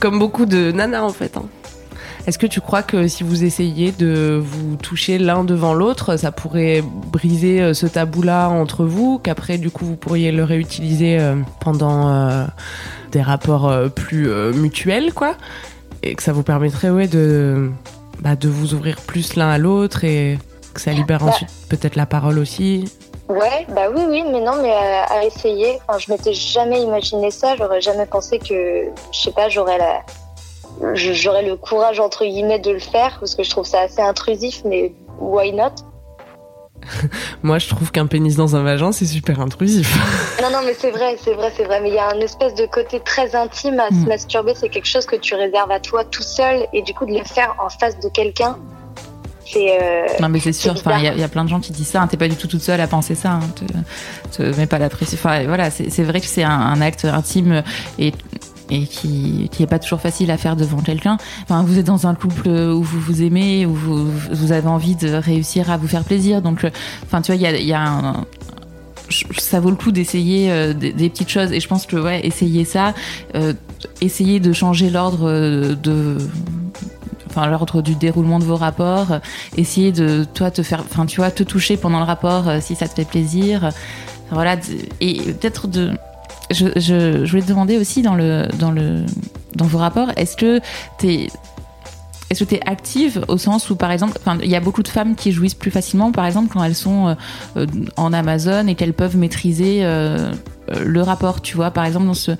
Comme 0.00 0.20
beaucoup 0.20 0.46
de 0.46 0.70
nanas, 0.70 1.02
en 1.02 1.12
fait. 1.12 1.36
Hein. 1.36 1.46
Est-ce 2.26 2.38
que 2.38 2.46
tu 2.46 2.60
crois 2.60 2.82
que 2.82 3.08
si 3.08 3.22
vous 3.22 3.44
essayiez 3.44 3.92
de 3.92 4.40
vous 4.42 4.76
toucher 4.76 5.18
l'un 5.18 5.44
devant 5.44 5.74
l'autre, 5.74 6.16
ça 6.16 6.32
pourrait 6.32 6.82
briser 6.82 7.62
euh, 7.62 7.74
ce 7.74 7.86
tabou-là 7.86 8.48
entre 8.48 8.84
vous, 8.84 9.18
qu'après, 9.18 9.58
du 9.58 9.70
coup, 9.70 9.84
vous 9.84 9.96
pourriez 9.96 10.32
le 10.32 10.44
réutiliser 10.44 11.18
euh, 11.18 11.36
pendant 11.60 12.08
euh, 12.08 12.44
des 13.12 13.22
rapports 13.22 13.72
plus 13.94 14.28
mutuels, 14.54 15.14
quoi? 15.14 15.34
Et 16.02 16.14
que 16.14 16.22
ça 16.22 16.32
vous 16.32 16.42
permettrait, 16.42 16.90
ouais, 16.90 17.08
de, 17.08 17.70
bah, 18.20 18.36
de 18.36 18.48
vous 18.48 18.74
ouvrir 18.74 18.96
plus 19.00 19.36
l'un 19.36 19.48
à 19.48 19.58
l'autre 19.58 20.04
et 20.04 20.38
que 20.74 20.80
ça 20.80 20.92
libère 20.92 21.20
bah. 21.20 21.32
ensuite 21.32 21.48
peut-être 21.68 21.96
la 21.96 22.06
parole 22.06 22.38
aussi? 22.38 22.84
Ouais, 23.28 23.66
bah 23.74 23.88
oui, 23.94 24.02
oui, 24.08 24.22
mais 24.30 24.40
non, 24.40 24.62
mais 24.62 24.72
à, 24.72 25.24
essayer. 25.24 25.78
Enfin, 25.86 25.98
je 25.98 26.10
m'étais 26.10 26.32
jamais 26.32 26.82
imaginé 26.82 27.30
ça. 27.30 27.56
J'aurais 27.56 27.80
jamais 27.80 28.06
pensé 28.06 28.38
que, 28.38 28.84
je 29.12 29.18
sais 29.18 29.32
pas, 29.32 29.50
j'aurais 29.50 29.76
la, 29.76 30.02
j'aurais 30.94 31.42
le 31.42 31.56
courage 31.56 32.00
entre 32.00 32.24
guillemets 32.24 32.58
de 32.58 32.70
le 32.70 32.78
faire 32.78 33.16
parce 33.20 33.34
que 33.34 33.42
je 33.42 33.50
trouve 33.50 33.66
ça 33.66 33.80
assez 33.80 34.00
intrusif, 34.00 34.62
mais 34.64 34.92
why 35.18 35.52
not? 35.52 35.74
Moi, 37.42 37.58
je 37.58 37.68
trouve 37.68 37.90
qu'un 37.90 38.06
pénis 38.06 38.36
dans 38.36 38.56
un 38.56 38.62
vagin, 38.62 38.92
c'est 38.92 39.06
super 39.06 39.40
intrusif. 39.40 39.96
non, 40.42 40.50
non, 40.50 40.58
mais 40.64 40.74
c'est 40.78 40.90
vrai, 40.90 41.16
c'est 41.22 41.34
vrai, 41.34 41.52
c'est 41.56 41.64
vrai. 41.64 41.80
Mais 41.80 41.88
il 41.88 41.94
y 41.94 41.98
a 41.98 42.08
un 42.08 42.20
espèce 42.20 42.54
de 42.54 42.66
côté 42.66 43.00
très 43.00 43.34
intime 43.34 43.80
à 43.80 43.88
se 43.88 43.94
mm. 43.94 44.08
masturber. 44.08 44.54
C'est 44.54 44.68
quelque 44.68 44.88
chose 44.88 45.06
que 45.06 45.16
tu 45.16 45.34
réserves 45.34 45.70
à 45.70 45.80
toi 45.80 46.04
tout 46.04 46.22
seul, 46.22 46.66
et 46.72 46.82
du 46.82 46.94
coup 46.94 47.06
de 47.06 47.12
le 47.12 47.24
faire 47.24 47.54
en 47.58 47.68
face 47.68 47.98
de 48.00 48.08
quelqu'un. 48.08 48.56
c'est... 49.44 49.78
Euh, 49.82 50.06
non 50.20 50.28
mais 50.28 50.40
c'est 50.40 50.52
sûr, 50.52 50.74
il 50.76 51.20
y, 51.20 51.22
a 51.22 51.28
plein 51.28 51.44
de 51.44 51.48
gens 51.48 51.60
qui 51.60 51.72
disent 51.72 51.88
ça, 51.88 52.02
hein. 52.02 52.06
t'es 52.06 52.16
pas 52.16 52.28
du 52.28 52.36
tout 52.36 52.48
toute 52.48 52.62
seule 52.62 52.80
à 52.80 52.86
penser 52.86 53.14
ça, 53.14 53.32
hein. 53.32 53.40
te, 54.36 54.42
mets 54.56 54.66
pas 54.66 54.78
la 54.78 54.88
pression. 54.88 55.18
Enfin 55.18 55.44
voilà, 55.46 55.70
c'est 55.70 56.04
vrai 56.04 56.20
que 56.20 56.26
c'est 56.26 56.44
un, 56.44 56.50
un, 56.50 56.80
acte 56.80 57.04
intime 57.04 57.62
et 57.98 58.12
et 58.70 58.86
qui 58.86 59.48
qui 59.50 59.62
est 59.62 59.66
pas 59.66 59.78
toujours 59.78 60.00
facile 60.00 60.30
à 60.30 60.36
faire 60.36 60.56
devant 60.56 60.80
quelqu'un. 60.80 61.16
Enfin, 61.42 61.62
vous 61.62 61.78
êtes 61.78 61.86
dans 61.86 62.06
un 62.06 62.14
couple 62.14 62.48
où 62.48 62.82
vous 62.82 63.00
vous 63.00 63.22
aimez, 63.22 63.66
où 63.66 63.74
vous, 63.74 64.10
vous 64.30 64.52
avez 64.52 64.68
envie 64.68 64.96
de 64.96 65.12
réussir 65.12 65.70
à 65.70 65.76
vous 65.76 65.88
faire 65.88 66.04
plaisir. 66.04 66.42
Donc, 66.42 66.64
euh, 66.64 66.70
enfin, 67.04 67.22
tu 67.22 67.32
vois, 67.32 67.50
il 67.50 67.66
y 67.66 67.72
a, 67.72 67.82
un, 67.82 68.26
ça 69.38 69.60
vaut 69.60 69.70
le 69.70 69.76
coup 69.76 69.92
d'essayer 69.92 70.50
euh, 70.50 70.72
des, 70.74 70.92
petites 70.92 71.30
choses 71.30 71.52
et 71.52 71.60
je 71.60 71.68
pense 71.68 71.86
que 71.86 71.96
ouais 71.96 72.26
essayer 72.26 72.66
ça 72.66 72.92
euh, 73.34 73.54
essayer 74.02 74.38
de 74.38 74.52
changer 74.52 74.90
l'ordre 74.90 75.74
de 75.74 76.18
enfin 77.30 77.46
l'ordre 77.46 77.80
du 77.80 77.94
déroulement 77.94 78.38
de 78.38 78.44
vos 78.44 78.56
rapports 78.56 79.18
essayer 79.56 79.92
de 79.92 80.26
toi 80.34 80.50
te 80.50 80.62
faire 80.62 80.80
enfin 80.80 81.06
tu 81.06 81.16
vois 81.16 81.30
te 81.30 81.42
toucher 81.42 81.78
pendant 81.78 82.00
le 82.00 82.04
rapport 82.04 82.44
si 82.60 82.74
ça 82.74 82.86
te 82.86 82.94
fait 82.94 83.08
plaisir 83.08 83.70
voilà 84.30 84.56
et 85.00 85.14
peut-être 85.32 85.68
de 85.68 85.92
je, 86.50 87.26
voulais 87.26 87.42
te 87.42 87.48
demander 87.48 87.76
aussi 87.78 88.02
dans, 88.02 88.14
le, 88.14 88.46
dans, 88.58 88.70
le, 88.70 89.04
dans 89.54 89.66
vos 89.66 89.78
rapports, 89.78 90.10
est-ce 90.16 90.36
que 90.36 90.60
tu 90.98 91.28
est-ce 92.30 92.44
que 92.44 92.48
tu 92.50 92.56
es 92.56 92.68
active 92.68 93.24
au 93.28 93.38
sens 93.38 93.70
où, 93.70 93.76
par 93.76 93.90
exemple, 93.90 94.18
il 94.42 94.50
y 94.50 94.56
a 94.56 94.60
beaucoup 94.60 94.82
de 94.82 94.88
femmes 94.88 95.14
qui 95.14 95.32
jouissent 95.32 95.54
plus 95.54 95.70
facilement, 95.70 96.12
par 96.12 96.26
exemple, 96.26 96.52
quand 96.52 96.62
elles 96.62 96.74
sont 96.74 97.16
euh, 97.56 97.66
en 97.96 98.12
Amazon 98.12 98.66
et 98.66 98.74
qu'elles 98.74 98.92
peuvent 98.92 99.16
maîtriser 99.16 99.78
euh, 99.82 100.30
le 100.84 101.02
rapport, 101.02 101.40
tu 101.40 101.56
vois, 101.56 101.70
par 101.70 101.84
exemple 101.84 102.06
dans 102.06 102.14
ce, 102.14 102.32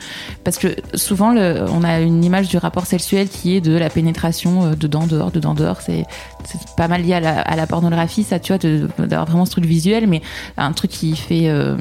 parce 0.45 0.59
que 0.59 0.69
souvent 0.95 1.35
on 1.35 1.85
a 1.85 2.01
une 2.01 2.25
image 2.25 2.49
du 2.49 2.57
rapport 2.59 2.87
sexuel 2.87 3.29
qui 3.29 3.57
est 3.57 3.61
de 3.61 3.77
la 3.77 3.91
pénétration 3.91 4.65
euh, 4.65 4.75
dedans, 4.75 5.07
dehors, 5.07 5.31
dedans, 5.31 5.55
dehors. 5.55 5.81
C'est 5.81 6.05
pas 6.77 6.89
mal 6.89 7.03
lié 7.03 7.15
à 7.15 7.21
la, 7.21 7.41
à 7.41 7.57
la, 7.57 7.67
pornographie, 7.67 8.23
ça, 8.23 8.39
tu 8.39 8.53
vois, 8.53 8.59
d'avoir 9.07 9.27
vraiment 9.27 9.45
ce 9.45 9.53
truc 9.53 9.67
visuel, 9.67 10.07
mais 10.07 10.23
un 10.57 10.73
truc 10.73 10.91
qui 10.91 11.17
fait 11.17 11.49
euh, 11.49 11.77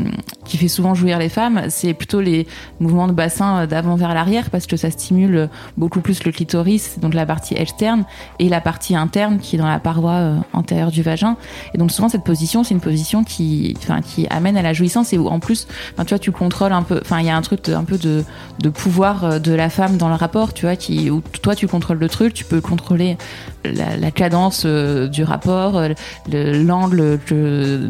qui 0.47 0.57
fait 0.57 0.67
souvent 0.67 0.95
jouir 0.95 1.19
les 1.19 1.29
femmes, 1.29 1.63
c'est 1.69 1.93
plutôt 1.93 2.21
les 2.21 2.47
mouvements 2.79 3.07
de 3.07 3.13
bassin 3.13 3.67
d'avant 3.67 3.95
vers 3.95 4.13
l'arrière 4.13 4.49
parce 4.49 4.67
que 4.67 4.77
ça 4.77 4.91
stimule 4.91 5.49
beaucoup 5.77 6.01
plus 6.01 6.23
le 6.23 6.31
clitoris, 6.31 6.99
donc 6.99 7.13
la 7.13 7.25
partie 7.25 7.55
externe, 7.55 8.05
et 8.39 8.49
la 8.49 8.61
partie 8.61 8.95
interne 8.95 9.39
qui 9.39 9.55
est 9.55 9.59
dans 9.59 9.67
la 9.67 9.79
paroi 9.79 10.35
antérieure 10.53 10.91
du 10.91 11.03
vagin. 11.03 11.37
Et 11.73 11.77
donc 11.77 11.91
souvent 11.91 12.09
cette 12.09 12.23
position, 12.23 12.63
c'est 12.63 12.73
une 12.73 12.81
position 12.81 13.23
qui, 13.23 13.75
enfin, 13.77 14.01
qui 14.01 14.27
amène 14.29 14.57
à 14.57 14.61
la 14.61 14.73
jouissance 14.73 15.13
et 15.13 15.17
où 15.17 15.27
en 15.27 15.39
plus, 15.39 15.67
tu 15.97 16.03
vois, 16.09 16.19
tu 16.19 16.31
contrôles 16.31 16.71
un 16.71 16.83
peu. 16.83 16.99
Enfin, 17.01 17.19
il 17.19 17.25
y 17.25 17.29
a 17.29 17.35
un 17.35 17.41
truc 17.41 17.67
un 17.69 17.83
peu 17.83 17.97
de, 17.97 18.23
de, 18.59 18.69
pouvoir 18.69 19.23
euh, 19.23 19.39
de 19.39 19.53
la 19.53 19.69
femme 19.69 19.97
dans 19.97 20.09
le 20.09 20.15
rapport, 20.15 20.53
tu 20.53 20.65
vois, 20.65 20.75
qui 20.75 21.09
où 21.09 21.21
toi 21.41 21.55
tu 21.55 21.67
contrôles 21.67 21.99
le 21.99 22.09
truc, 22.09 22.33
tu 22.33 22.45
peux 22.45 22.61
contrôler 22.61 23.17
la, 23.63 24.11
cadence 24.11 24.63
euh, 24.65 25.07
du 25.07 25.23
rapport, 25.23 25.77
euh, 25.77 25.89
l'angle 26.27 27.19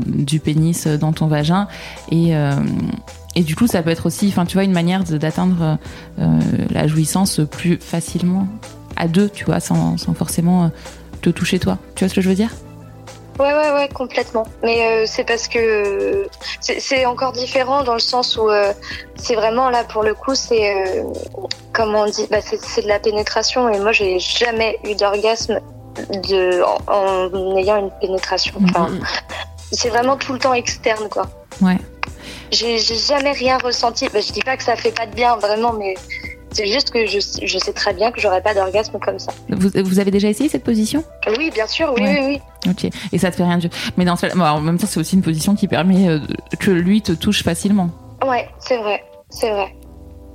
du 0.08 0.40
pénis 0.40 0.88
dans 0.88 1.14
ton 1.14 1.28
vagin 1.28 1.68
et 2.12 2.34
et 3.36 3.44
du 3.44 3.56
coup, 3.56 3.68
ça 3.68 3.84
peut 3.84 3.90
être 3.90 4.06
aussi, 4.06 4.28
enfin, 4.30 4.46
tu 4.46 4.54
vois, 4.56 4.64
une 4.64 4.74
manière 4.74 5.04
d'atteindre 5.04 5.78
la 6.18 6.88
jouissance 6.88 7.42
plus 7.50 7.78
facilement 7.78 8.48
à 8.96 9.08
deux, 9.08 9.30
tu 9.30 9.46
vois, 9.46 9.60
sans, 9.60 9.98
sans 9.98 10.14
forcément 10.14 10.72
te 11.22 11.30
toucher 11.30 11.60
toi. 11.60 11.78
Tu 11.96 12.04
vois 12.04 12.10
ce 12.10 12.16
que 12.16 12.22
je 12.22 12.30
veux 12.30 12.36
dire? 12.36 12.52
Ouais, 13.40 13.54
ouais, 13.54 13.72
ouais, 13.72 13.90
complètement. 13.94 14.48
Mais 14.64 14.88
euh, 14.88 15.04
c'est 15.06 15.24
parce 15.24 15.48
que 15.48 16.28
c'est 16.60 17.06
encore 17.06 17.34
différent 17.34 17.84
dans 17.84 17.94
le 17.94 18.00
sens 18.00 18.36
où 18.36 18.50
euh, 18.50 18.74
c'est 19.16 19.36
vraiment 19.36 19.70
là 19.70 19.84
pour 19.84 20.02
le 20.02 20.16
coup, 20.16 20.34
c'est 20.34 20.76
euh, 20.76 21.04
comment 21.72 22.02
on 22.02 22.10
dit, 22.10 22.28
bah, 22.32 22.40
c'est 22.42 22.82
de 22.82 22.88
la 22.88 23.00
pénétration. 23.00 23.70
Et 23.70 23.80
moi, 23.80 23.92
j'ai 23.92 24.18
jamais 24.20 24.80
eu 24.84 24.96
d'orgasme 24.96 25.60
de 26.30 26.64
en, 26.88 27.58
ayant 27.58 27.78
une 27.78 27.92
pénétration. 28.02 28.56
Enfin, 28.64 28.90
mm-hmm. 28.90 29.22
c'est 29.72 29.90
vraiment 29.90 30.18
tout 30.18 30.34
le 30.34 30.40
temps 30.40 30.54
externe, 30.54 31.08
quoi. 31.10 31.28
Ouais. 31.62 31.78
J'ai 32.52 32.78
jamais 32.78 33.32
rien 33.32 33.58
ressenti. 33.58 34.08
Bah, 34.14 34.20
je 34.22 34.32
dis 34.32 34.42
pas 34.42 34.58
que 34.58 34.64
ça 34.64 34.76
fait 34.76 34.92
pas 34.92 35.06
de 35.06 35.14
bien, 35.16 35.36
vraiment, 35.38 35.74
mais 35.74 35.96
c'est 36.52 36.66
juste 36.66 36.92
que 36.92 37.06
je, 37.06 37.20
je, 37.20 37.58
sais 37.58 37.74
très 37.74 37.94
bien 37.94 38.12
que 38.12 38.20
j'aurais 38.20 38.42
pas 38.42 38.54
d'orgasme 38.54 38.98
comme 39.00 39.20
ça. 39.20 39.32
Vous, 39.50 39.70
vous, 39.84 40.00
avez 40.00 40.12
déjà 40.12 40.30
essayé 40.30 40.50
cette 40.50 40.64
position? 40.64 41.04
Oui, 41.38 41.52
bien 41.54 41.68
sûr, 41.68 41.94
oui, 41.96 42.04
oui, 42.04 42.20
oui. 42.26 42.42
Ok, 42.70 42.90
et 43.12 43.18
ça 43.18 43.32
te 43.32 43.36
fait 43.36 43.44
rien 43.44 43.58
du 43.58 43.70
Mais 43.98 44.06
dans 44.06 44.16
ce... 44.16 44.28
bon, 44.36 44.44
en 44.44 44.62
même 44.62 44.78
temps, 44.78 44.88
c'est 44.88 45.00
aussi 45.00 45.16
une 45.16 45.22
position 45.22 45.56
qui 45.56 45.68
permet 45.68 46.08
euh, 46.08 46.20
que 46.60 46.72
lui 46.72 47.02
te 47.02 47.12
touche 47.12 47.44
facilement. 47.44 47.90
Ouais, 48.26 48.48
c'est 48.60 48.78
vrai, 48.78 49.04
c'est 49.30 49.52
vrai. 49.52 49.76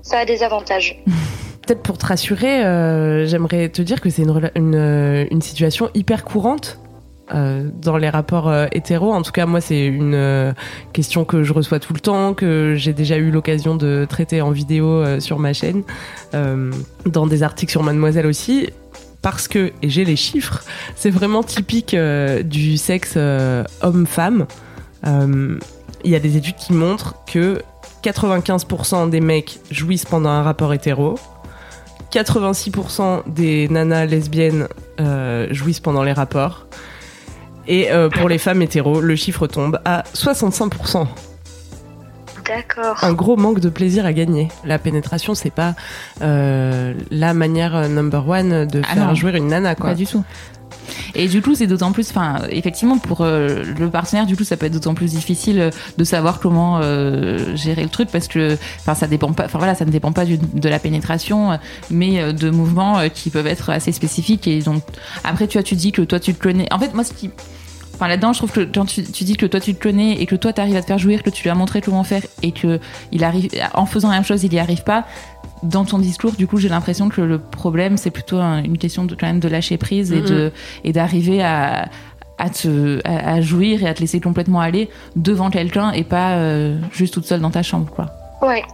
Ça 0.02 0.18
a 0.18 0.24
des 0.24 0.42
avantages. 0.42 1.02
Peut-être 1.66 1.82
pour 1.82 1.96
te 1.96 2.06
rassurer, 2.06 2.64
euh, 2.64 3.24
j'aimerais 3.26 3.68
te 3.68 3.82
dire 3.82 4.00
que 4.00 4.10
c'est 4.10 4.22
une, 4.22 4.50
une, 4.56 4.74
euh, 4.74 5.24
une 5.30 5.42
situation 5.42 5.90
hyper 5.94 6.24
courante 6.24 6.78
euh, 7.34 7.70
dans 7.80 7.96
les 7.96 8.10
rapports 8.10 8.50
euh, 8.50 8.66
hétéros. 8.72 9.12
En 9.12 9.22
tout 9.22 9.32
cas, 9.32 9.46
moi, 9.46 9.62
c'est 9.62 9.86
une 9.86 10.14
euh, 10.14 10.52
question 10.92 11.24
que 11.24 11.44
je 11.44 11.54
reçois 11.54 11.78
tout 11.78 11.94
le 11.94 12.00
temps, 12.00 12.34
que 12.34 12.74
j'ai 12.76 12.92
déjà 12.92 13.16
eu 13.16 13.30
l'occasion 13.30 13.74
de 13.74 14.06
traiter 14.06 14.42
en 14.42 14.50
vidéo 14.50 15.20
sur 15.20 15.38
ma 15.38 15.52
chaîne, 15.52 15.82
dans 16.32 17.26
des 17.26 17.42
articles 17.42 17.70
sur 17.70 17.82
Mademoiselle 17.82 18.26
aussi. 18.26 18.68
Parce 19.22 19.48
que, 19.48 19.72
et 19.82 19.88
j'ai 19.88 20.04
les 20.04 20.16
chiffres, 20.16 20.62
c'est 20.96 21.10
vraiment 21.10 21.42
typique 21.42 21.96
du 22.44 22.76
sexe 22.76 23.16
homme-femme. 23.82 24.46
Il 25.06 26.10
y 26.10 26.16
a 26.16 26.20
des 26.20 26.36
études 26.36 26.56
qui 26.56 26.72
montrent 26.72 27.14
que 27.26 27.62
95% 28.02 29.10
des 29.10 29.20
mecs 29.20 29.60
jouissent 29.70 30.06
pendant 30.06 30.30
un 30.30 30.42
rapport 30.42 30.74
hétéro, 30.74 31.18
86% 32.12 33.22
des 33.28 33.68
nanas 33.68 34.06
lesbiennes 34.06 34.68
jouissent 35.50 35.80
pendant 35.80 36.02
les 36.02 36.12
rapports, 36.12 36.66
et 37.66 37.90
euh, 37.90 38.08
pour 38.08 38.28
les 38.28 38.38
femmes 38.38 38.62
hétéros, 38.62 39.00
le 39.00 39.16
chiffre 39.16 39.46
tombe 39.46 39.80
à 39.84 40.02
65%. 40.14 41.06
D'accord. 42.46 42.98
Un 43.02 43.12
gros 43.12 43.36
manque 43.36 43.60
de 43.60 43.68
plaisir 43.68 44.04
à 44.04 44.12
gagner. 44.12 44.48
La 44.64 44.78
pénétration, 44.78 45.34
c'est 45.34 45.50
pas 45.50 45.74
euh, 46.22 46.92
la 47.10 47.34
manière 47.34 47.76
euh, 47.76 47.88
number 47.88 48.28
one 48.28 48.66
de 48.66 48.82
ah 48.84 48.94
faire 48.94 49.14
jouer 49.14 49.36
une 49.36 49.48
nana, 49.48 49.74
quoi. 49.74 49.90
Pas 49.90 49.94
du 49.94 50.06
tout. 50.06 50.24
Et 51.14 51.28
du 51.28 51.42
coup, 51.42 51.54
c'est 51.54 51.66
d'autant 51.66 51.92
plus, 51.92 52.10
enfin, 52.10 52.42
effectivement, 52.50 52.98
pour 52.98 53.24
le 53.24 53.88
partenaire, 53.88 54.26
du 54.26 54.36
coup, 54.36 54.44
ça 54.44 54.56
peut 54.56 54.66
être 54.66 54.72
d'autant 54.72 54.94
plus 54.94 55.10
difficile 55.12 55.70
de 55.96 56.04
savoir 56.04 56.40
comment 56.40 56.80
gérer 57.54 57.82
le 57.82 57.88
truc 57.88 58.08
parce 58.10 58.28
que, 58.28 58.56
enfin, 58.80 58.94
ça 58.94 59.06
dépend 59.06 59.32
pas, 59.32 59.44
enfin 59.44 59.58
voilà, 59.58 59.74
ça 59.74 59.84
ne 59.84 59.90
dépend 59.90 60.12
pas 60.12 60.24
de 60.24 60.68
la 60.68 60.78
pénétration, 60.78 61.58
mais 61.90 62.32
de 62.32 62.50
mouvements 62.50 63.08
qui 63.12 63.30
peuvent 63.30 63.46
être 63.46 63.70
assez 63.70 63.92
spécifiques. 63.92 64.46
Et 64.48 64.60
après, 65.24 65.46
tu 65.46 65.58
vois, 65.58 65.62
tu 65.62 65.74
dis 65.74 65.92
que 65.92 66.02
toi, 66.02 66.20
tu 66.20 66.34
te 66.34 66.42
connais. 66.42 66.72
En 66.72 66.78
fait, 66.78 66.94
moi, 66.94 67.04
ce 67.04 67.12
qui 67.12 67.30
Enfin, 67.94 68.08
là-dedans, 68.08 68.32
je 68.32 68.38
trouve 68.38 68.52
que 68.52 68.60
quand 68.62 68.84
tu, 68.86 69.02
dis 69.02 69.36
que 69.36 69.46
toi 69.46 69.60
tu 69.60 69.74
te 69.74 69.82
connais 69.82 70.14
et 70.20 70.26
que 70.26 70.34
toi 70.34 70.52
tu 70.52 70.60
arrives 70.60 70.76
à 70.76 70.80
te 70.80 70.86
faire 70.86 70.98
jouir, 70.98 71.22
que 71.22 71.30
tu 71.30 71.44
lui 71.44 71.50
as 71.50 71.54
montré 71.54 71.80
comment 71.80 72.02
faire 72.02 72.22
et 72.42 72.50
que 72.50 72.80
il 73.12 73.22
arrive, 73.22 73.50
en 73.74 73.86
faisant 73.86 74.08
la 74.08 74.14
même 74.14 74.24
chose, 74.24 74.42
il 74.42 74.52
y 74.52 74.58
arrive 74.58 74.82
pas. 74.82 75.04
Dans 75.62 75.84
ton 75.84 75.98
discours, 75.98 76.32
du 76.32 76.46
coup, 76.46 76.58
j'ai 76.58 76.68
l'impression 76.68 77.08
que 77.08 77.20
le 77.20 77.38
problème, 77.38 77.96
c'est 77.96 78.10
plutôt 78.10 78.40
une 78.40 78.78
question 78.78 79.04
de, 79.04 79.14
quand 79.14 79.26
même 79.26 79.40
de 79.40 79.48
lâcher 79.48 79.76
prise 79.76 80.12
et 80.12 80.20
de 80.20 80.50
et 80.82 80.92
d'arriver 80.92 81.42
à, 81.42 81.88
à 82.38 82.50
te 82.50 83.00
à, 83.06 83.40
jouir 83.40 83.82
et 83.82 83.88
à 83.88 83.94
te 83.94 84.00
laisser 84.00 84.20
complètement 84.20 84.60
aller 84.60 84.90
devant 85.14 85.50
quelqu'un 85.50 85.92
et 85.92 86.02
pas 86.02 86.32
euh, 86.32 86.78
juste 86.92 87.14
toute 87.14 87.26
seule 87.26 87.40
dans 87.40 87.50
ta 87.50 87.62
chambre, 87.62 87.90
quoi. 87.90 88.21
Ouais. 88.42 88.64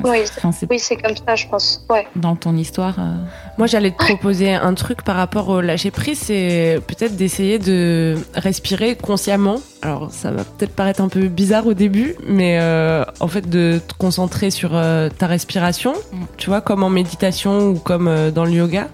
Oui, 0.00 0.78
c'est 0.78 0.96
comme 0.96 1.14
ça, 1.14 1.36
je 1.36 1.46
pense. 1.46 1.84
Ouais. 1.88 2.08
Dans 2.16 2.34
ton 2.36 2.56
histoire. 2.56 2.98
Euh, 2.98 3.14
Moi, 3.58 3.66
j'allais 3.66 3.90
te 3.90 3.96
proposer 3.96 4.54
un 4.54 4.74
truc 4.74 5.02
par 5.02 5.16
rapport 5.16 5.48
au 5.48 5.60
lâcher 5.60 5.90
prise, 5.90 6.18
c'est 6.18 6.80
peut-être 6.86 7.16
d'essayer 7.16 7.58
de 7.58 8.16
respirer 8.34 8.96
consciemment. 8.96 9.60
Alors, 9.82 10.10
ça 10.10 10.30
va 10.30 10.44
peut-être 10.44 10.74
paraître 10.74 11.00
un 11.00 11.08
peu 11.08 11.28
bizarre 11.28 11.66
au 11.66 11.74
début, 11.74 12.16
mais 12.26 12.58
euh, 12.60 13.04
en 13.20 13.28
fait, 13.28 13.48
de 13.48 13.80
te 13.86 13.94
concentrer 13.94 14.50
sur 14.50 14.70
euh, 14.74 15.08
ta 15.10 15.26
respiration, 15.26 15.92
mm. 15.92 16.16
tu 16.36 16.48
vois, 16.48 16.62
comme 16.62 16.82
en 16.82 16.90
méditation 16.90 17.68
ou 17.68 17.74
comme 17.74 18.30
dans 18.34 18.44
le 18.44 18.52
yoga. 18.52 18.88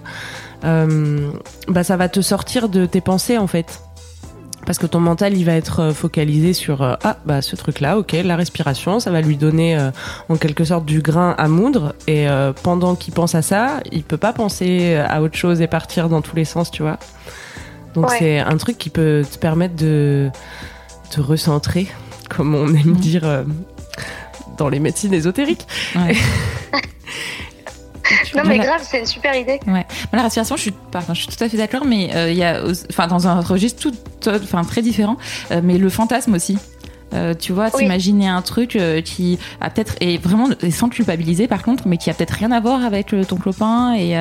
bah, 0.61 1.83
ça 1.83 1.97
va 1.97 2.09
te 2.09 2.21
sortir 2.21 2.69
de 2.69 2.85
tes 2.85 3.01
pensées, 3.01 3.37
en 3.37 3.47
fait 3.47 3.81
parce 4.67 4.77
que 4.79 4.85
ton 4.85 4.99
mental 4.99 5.35
il 5.35 5.45
va 5.45 5.53
être 5.53 5.79
euh, 5.79 5.93
focalisé 5.93 6.51
sur 6.51 6.83
euh, 6.83 6.95
ah 7.03 7.17
bah 7.25 7.41
ce 7.41 7.55
truc 7.55 7.79
là 7.79 7.97
ok 7.97 8.11
la 8.23 8.35
respiration 8.35 8.99
ça 8.99 9.09
va 9.11 9.21
lui 9.21 9.37
donner 9.37 9.79
euh, 9.79 9.91
en 10.27 10.35
quelque 10.35 10.65
sorte 10.65 10.85
du 10.85 11.01
grain 11.01 11.33
à 11.37 11.47
moudre. 11.47 11.95
Et 12.07 12.27
pendant 12.63 12.95
qu'il 12.95 13.13
pense 13.13 13.33
à 13.33 13.41
ça 13.41 13.79
il 13.91 14.03
peut 14.03 14.17
pas 14.17 14.33
penser 14.33 14.95
à 14.97 15.21
autre 15.21 15.37
chose 15.37 15.61
et 15.61 15.67
partir 15.67 16.09
dans 16.09 16.21
tous 16.21 16.35
les 16.35 16.43
sens 16.43 16.69
tu 16.69 16.81
vois. 16.81 16.97
Donc 17.93 18.11
c'est 18.11 18.39
un 18.39 18.57
truc 18.57 18.77
qui 18.77 18.89
peut 18.89 19.23
te 19.29 19.37
permettre 19.37 19.75
de 19.75 20.29
te 21.09 21.21
recentrer 21.21 21.87
comme 22.29 22.53
on 22.53 22.67
aime 22.67 22.91
mmh. 22.91 22.97
dire 22.97 23.45
dans 24.57 24.67
les 24.67 24.79
médecines 24.79 25.13
ésotériques 25.13 25.65
non, 28.35 28.43
mais 28.45 28.59
grave, 28.59 28.81
c'est 28.83 28.99
une 28.99 29.05
super 29.05 29.35
idée. 29.35 29.59
Ouais. 29.67 29.85
La 30.13 30.23
respiration, 30.23 30.55
je 30.55 30.61
suis, 30.61 30.71
pardon, 30.91 31.13
je 31.13 31.21
suis 31.21 31.27
tout 31.27 31.43
à 31.43 31.49
fait 31.49 31.57
d'accord, 31.57 31.85
mais 31.85 32.15
euh, 32.15 32.31
il 32.31 32.37
y 32.37 32.43
a, 32.43 32.63
enfin, 32.89 33.07
dans 33.07 33.27
un 33.27 33.41
registre 33.41 33.81
tout, 33.81 34.29
enfin, 34.29 34.63
très 34.63 34.81
différent, 34.81 35.17
euh, 35.51 35.61
mais 35.63 35.77
le 35.77 35.89
fantasme 35.89 36.33
aussi. 36.33 36.57
Euh, 37.13 37.33
tu 37.33 37.53
vois, 37.53 37.71
t'imaginer 37.71 38.27
un 38.27 38.41
truc 38.41 38.75
euh, 38.75 39.01
qui 39.01 39.39
a 39.61 39.69
peut-être 39.69 39.95
et 40.01 40.17
vraiment 40.17 40.49
et 40.61 40.71
sans 40.71 40.89
culpabiliser 40.89 41.47
par 41.47 41.63
contre, 41.63 41.87
mais 41.87 41.97
qui 41.97 42.09
a 42.09 42.13
peut-être 42.13 42.31
rien 42.31 42.51
à 42.51 42.59
voir 42.59 42.83
avec 42.83 43.13
euh, 43.13 43.23
ton 43.23 43.37
copain 43.37 43.95
et, 43.95 44.17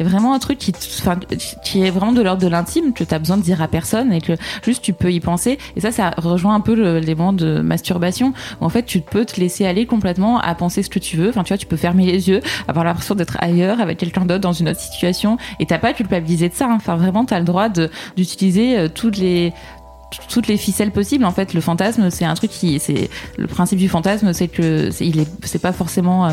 vraiment 0.00 0.34
un 0.34 0.38
truc 0.38 0.58
qui, 0.58 0.72
qui 1.64 1.82
est 1.82 1.90
vraiment 1.90 2.12
de 2.12 2.22
l'ordre 2.22 2.42
de 2.42 2.48
l'intime 2.48 2.92
que 2.92 3.04
t'as 3.04 3.18
besoin 3.18 3.36
de 3.36 3.42
dire 3.42 3.62
à 3.62 3.68
personne 3.68 4.12
et 4.12 4.20
que 4.20 4.32
juste 4.62 4.82
tu 4.82 4.92
peux 4.92 5.12
y 5.12 5.20
penser. 5.20 5.58
Et 5.76 5.80
ça, 5.80 5.90
ça 5.90 6.10
rejoint 6.16 6.54
un 6.54 6.60
peu 6.60 6.74
l'élément 6.74 7.32
de 7.32 7.60
masturbation 7.60 8.32
où 8.60 8.64
en 8.64 8.68
fait 8.68 8.84
tu 8.84 9.00
peux 9.00 9.24
te 9.24 9.40
laisser 9.40 9.66
aller 9.66 9.86
complètement 9.86 10.38
à 10.40 10.54
penser 10.54 10.82
ce 10.82 10.90
que 10.90 10.98
tu 10.98 11.16
veux. 11.16 11.30
Enfin, 11.30 11.42
tu 11.42 11.48
vois, 11.48 11.58
tu 11.58 11.66
peux 11.66 11.76
fermer 11.76 12.06
les 12.06 12.28
yeux, 12.28 12.40
avoir 12.68 12.84
l'impression 12.84 13.14
d'être 13.14 13.36
ailleurs 13.40 13.80
avec 13.80 13.98
quelqu'un 13.98 14.26
d'autre 14.26 14.40
dans 14.40 14.52
une 14.52 14.68
autre 14.68 14.80
situation 14.80 15.38
et 15.60 15.66
t'as 15.66 15.78
pas 15.78 15.88
à 15.88 15.92
culpabiliser 15.92 16.48
de 16.48 16.54
ça. 16.54 16.66
Hein. 16.66 16.76
Enfin, 16.76 16.96
vraiment, 16.96 17.24
t'as 17.24 17.38
le 17.38 17.44
droit 17.44 17.68
d'utiliser 17.68 18.88
toutes 18.94 19.16
les 19.16 19.52
toutes 20.28 20.48
les 20.48 20.56
ficelles 20.56 20.92
possibles. 20.92 21.24
En 21.24 21.32
fait, 21.32 21.54
le 21.54 21.60
fantasme, 21.60 22.10
c'est 22.10 22.24
un 22.24 22.34
truc 22.34 22.50
qui, 22.50 22.78
c'est 22.78 23.10
le 23.36 23.46
principe 23.46 23.78
du 23.78 23.88
fantasme, 23.88 24.32
c'est 24.32 24.48
que 24.48 24.90
c'est, 24.90 25.06
il 25.06 25.20
est, 25.20 25.28
c'est 25.44 25.60
pas 25.60 25.72
forcément. 25.72 26.26
Euh, 26.26 26.30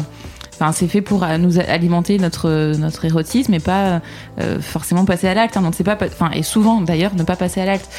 enfin, 0.54 0.72
c'est 0.72 0.88
fait 0.88 1.02
pour 1.02 1.24
euh, 1.24 1.38
nous 1.38 1.60
alimenter 1.60 2.20
notre 2.20 2.78
notre 2.78 3.06
érotisme 3.06 3.54
et 3.54 3.60
pas 3.60 4.02
euh, 4.40 4.60
forcément 4.62 5.06
passer 5.06 5.28
à 5.28 5.34
l'acte. 5.34 5.58
Hein. 5.58 5.62
Donc 5.62 5.74
c'est 5.76 5.84
pas, 5.84 5.98
enfin 6.02 6.30
et 6.32 6.44
souvent 6.44 6.82
d'ailleurs 6.82 7.16
ne 7.16 7.24
pas 7.24 7.36
passer 7.36 7.62
à 7.62 7.66
l'acte. 7.66 7.90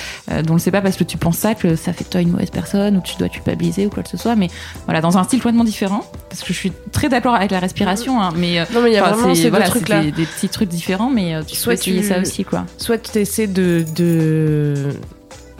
donc 0.45 0.61
c'est 0.61 0.71
pas 0.71 0.81
parce 0.81 0.97
que 0.97 1.05
tu 1.05 1.19
penses 1.19 1.39
ça 1.39 1.55
que 1.55 1.77
ça 1.77 1.93
fait 1.93 2.05
de 2.05 2.09
toi 2.09 2.21
une 2.21 2.31
mauvaise 2.31 2.51
personne 2.51 2.97
ou 2.97 3.01
tu 3.01 3.17
dois 3.17 3.29
culpabiliser 3.29 3.87
ou 3.87 3.91
quoi 3.91 4.03
que 4.03 4.09
ce 4.09 4.17
soit. 4.17 4.37
Mais 4.37 4.49
voilà, 4.85 5.01
dans 5.01 5.19
un 5.19 5.25
style 5.25 5.41
complètement 5.41 5.65
différent. 5.65 6.05
Parce 6.29 6.43
que 6.43 6.53
je 6.53 6.59
suis 6.59 6.73
très 6.93 7.09
d'accord 7.09 7.35
avec 7.35 7.51
la 7.51 7.61
respiration, 7.61 8.21
hein, 8.21 8.31
mais 8.37 8.61
non 8.73 8.83
mais 8.83 8.91
il 8.91 8.95
y 8.95 8.99
a 8.99 9.03
vraiment 9.03 9.35
ces 9.35 9.51
voilà, 9.51 9.67
trucs 9.67 9.89
là, 9.89 10.03
des, 10.03 10.13
des, 10.13 10.27
petits 10.27 10.49
trucs 10.49 10.69
différents, 10.69 11.11
mais 11.11 11.35
tu 11.47 11.57
soit 11.57 11.75
peux 11.75 11.79
essayer 11.79 12.03
ça 12.03 12.21
aussi 12.21 12.45
quoi. 12.45 12.65
Soit 12.79 12.99
tu 12.99 13.19
essaies 13.19 13.47
de, 13.47 13.85
de 13.95 14.95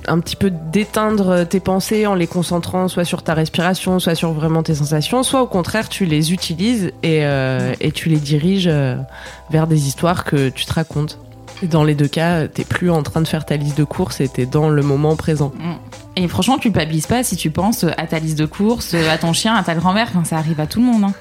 un 0.09 0.21
petit 0.21 0.37
peu 0.37 0.51
d'éteindre 0.51 1.45
tes 1.45 1.61
pensées 1.61 2.07
en 2.07 2.15
les 2.15 2.27
concentrant 2.27 2.89
soit 2.89 3.05
sur 3.05 3.23
ta 3.23 3.35
respiration, 3.35 3.99
soit 3.99 4.15
sur 4.15 4.33
vraiment 4.33 4.63
tes 4.63 4.75
sensations, 4.75 5.23
soit 5.23 5.43
au 5.43 5.47
contraire 5.47 5.89
tu 5.89 6.05
les 6.05 6.33
utilises 6.33 6.93
et, 7.03 7.25
euh, 7.25 7.75
tu 7.95 8.09
les 8.09 8.17
diriges 8.17 8.69
euh, 8.69 8.97
vers 9.51 9.67
des 9.67 9.87
histoires 9.87 10.25
que 10.25 10.49
tu 10.49 10.65
te 10.65 10.73
racontes. 10.73 11.19
Dans 11.63 11.85
les 11.85 11.95
deux 11.95 12.09
cas, 12.09 12.49
t'es 12.49 12.65
plus 12.65 12.91
en 12.91 13.03
train 13.03 13.21
de 13.21 13.29
faire 13.29 13.47
ta 13.47 13.57
liste 13.57 13.79
de 13.79 13.85
courses 13.85 14.21
et 14.21 14.29
t'es 14.29 14.45
dans 14.45 14.69
le 14.69 14.83
moment 14.83 15.17
présent. 15.17 15.53
Mm. 15.57 15.73
Et 16.17 16.29
franchement, 16.29 16.57
tu 16.57 16.63
culpabilises 16.63 17.07
pas 17.07 17.23
si 17.23 17.37
tu 17.37 17.51
penses 17.51 17.85
à 17.85 18.07
ta 18.07 18.19
liste 18.19 18.39
de 18.39 18.47
courses, 18.47 18.95
à 18.95 19.19
ton 19.19 19.33
chien, 19.33 19.55
à 19.55 19.63
ta 19.63 19.75
grand-mère. 19.75 20.09
Enfin, 20.11 20.25
ça 20.25 20.37
arrive 20.37 20.61
à 20.61 20.67
tout 20.67 20.81
le 20.81 20.87
monde. 20.87 21.05
Hein. 21.05 21.13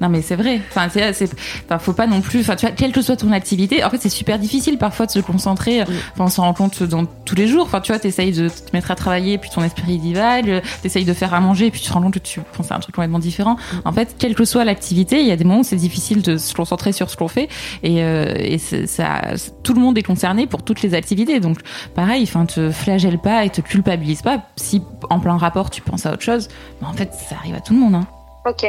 Non 0.00 0.08
mais 0.08 0.20
c'est 0.22 0.36
vrai. 0.36 0.60
Enfin, 0.70 0.88
c'est, 0.92 1.12
c'est, 1.12 1.30
enfin, 1.64 1.78
faut 1.78 1.92
pas 1.92 2.06
non 2.06 2.20
plus. 2.20 2.40
Enfin, 2.40 2.56
tu 2.56 2.66
vois, 2.66 2.74
quelle 2.74 2.92
que 2.92 3.00
soit 3.02 3.16
ton 3.16 3.32
activité, 3.32 3.82
en 3.84 3.90
fait, 3.90 3.98
c'est 4.00 4.08
super 4.08 4.38
difficile 4.38 4.76
parfois 4.78 5.06
de 5.06 5.10
se 5.10 5.20
concentrer. 5.20 5.82
Enfin, 5.82 6.24
on 6.24 6.28
s'en 6.28 6.42
rend 6.42 6.52
compte 6.54 6.82
dans 6.82 7.04
tous 7.06 7.34
les 7.34 7.46
jours. 7.48 7.64
Enfin, 7.64 7.80
tu 7.80 7.92
vois, 7.92 7.98
t'essayes 7.98 8.32
de 8.32 8.48
te 8.48 8.70
mettre 8.74 8.90
à 8.90 8.94
travailler, 8.94 9.38
puis 9.38 9.50
ton 9.50 9.62
esprit 9.62 9.98
divague. 9.98 10.62
T'essayes 10.82 11.04
de 11.04 11.12
faire 11.14 11.32
à 11.34 11.40
manger, 11.40 11.70
puis 11.70 11.80
tu 11.80 11.88
te 11.88 11.92
rends 11.92 12.02
compte 12.02 12.14
que 12.14 12.18
tu 12.18 12.40
penses 12.56 12.70
à 12.70 12.76
un 12.76 12.80
truc 12.80 12.94
complètement 12.94 13.18
différent. 13.18 13.56
En 13.84 13.92
fait, 13.92 14.16
quelle 14.18 14.34
que 14.34 14.44
soit 14.44 14.64
l'activité, 14.64 15.20
il 15.20 15.26
y 15.26 15.32
a 15.32 15.36
des 15.36 15.44
moments 15.44 15.60
où 15.60 15.64
c'est 15.64 15.76
difficile 15.76 16.22
de 16.22 16.36
se 16.36 16.54
concentrer 16.54 16.92
sur 16.92 17.08
ce 17.10 17.16
qu'on 17.16 17.28
fait. 17.28 17.48
Et, 17.82 18.02
euh, 18.02 18.34
et 18.38 18.58
c'est- 18.58 18.86
ça, 18.86 19.22
tout 19.62 19.72
le 19.74 19.80
monde 19.80 19.96
est 19.98 20.02
concerné 20.02 20.46
pour 20.46 20.62
toutes 20.62 20.82
les 20.82 20.94
activités. 20.94 21.40
Donc, 21.40 21.58
pareil, 21.94 22.22
enfin, 22.24 22.44
te 22.46 22.70
flagelle 22.70 23.18
pas 23.18 23.44
et 23.44 23.50
te 23.50 23.60
culpabilise 23.60 24.22
pas. 24.22 24.42
Si 24.56 24.82
en 25.10 25.20
plein 25.20 25.36
rapport 25.38 25.70
tu 25.70 25.80
penses 25.80 26.06
à 26.06 26.12
autre 26.12 26.22
chose, 26.22 26.48
ben, 26.80 26.88
en 26.88 26.92
fait, 26.92 27.12
ça 27.28 27.36
arrive 27.36 27.54
à 27.54 27.60
tout 27.60 27.72
le 27.72 27.80
monde. 27.80 27.94
Hein. 27.94 28.06
Ok. 28.48 28.66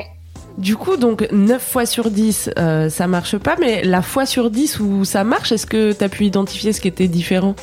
Du 0.58 0.76
coup, 0.76 0.98
donc 0.98 1.28
9 1.32 1.62
fois 1.62 1.86
sur 1.86 2.10
10, 2.10 2.50
euh, 2.58 2.90
ça 2.90 3.08
marche 3.08 3.38
pas, 3.38 3.56
mais 3.60 3.84
la 3.84 4.02
fois 4.02 4.26
sur 4.26 4.50
10 4.50 4.80
où 4.80 5.06
ça 5.06 5.24
marche, 5.24 5.52
est-ce 5.52 5.68
que 5.68 5.92
t'as 5.92 6.10
pu 6.10 6.26
identifier 6.26 6.74
ce 6.74 6.82
qui 6.82 6.88
était 6.88 7.08
différent? 7.08 7.56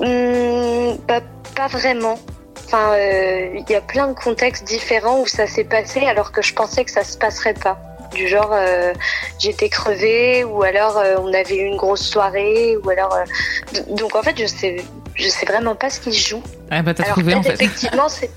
Hmm, 0.00 0.96
bah, 1.08 1.20
pas 1.56 1.66
vraiment. 1.68 2.18
Enfin, 2.66 2.92
euh, 2.92 3.48
il 3.58 3.70
y 3.70 3.74
a 3.74 3.80
plein 3.80 4.08
de 4.08 4.14
contextes 4.14 4.64
différents 4.66 5.20
où 5.20 5.26
ça 5.26 5.46
s'est 5.46 5.64
passé 5.64 6.00
alors 6.06 6.32
que 6.32 6.42
je 6.42 6.54
pensais 6.54 6.84
que 6.84 6.90
ça 6.90 7.04
se 7.04 7.18
passerait 7.18 7.54
pas. 7.54 7.78
Du 8.14 8.28
genre, 8.28 8.50
euh, 8.52 8.92
j'étais 9.38 9.68
crevée 9.68 10.44
ou 10.44 10.62
alors 10.62 10.98
euh, 10.98 11.16
on 11.18 11.32
avait 11.32 11.56
eu 11.56 11.64
une 11.64 11.76
grosse 11.76 12.02
soirée 12.02 12.76
ou 12.76 12.88
alors. 12.90 13.14
euh, 13.14 13.80
donc 13.96 14.14
en 14.14 14.22
fait, 14.22 14.38
je 14.38 14.46
sais, 14.46 14.76
je 15.14 15.28
sais 15.28 15.46
vraiment 15.46 15.74
pas 15.74 15.90
ce 15.90 15.98
qui 16.00 16.12
se 16.12 16.28
joue. 16.28 16.42
Ah 16.70 16.82
bah 16.82 16.94
t'as 16.94 17.04
trouvé 17.04 17.34
en 17.34 17.42
fait. 17.42 17.54
effectivement, 17.54 18.08
c'est 18.08 18.30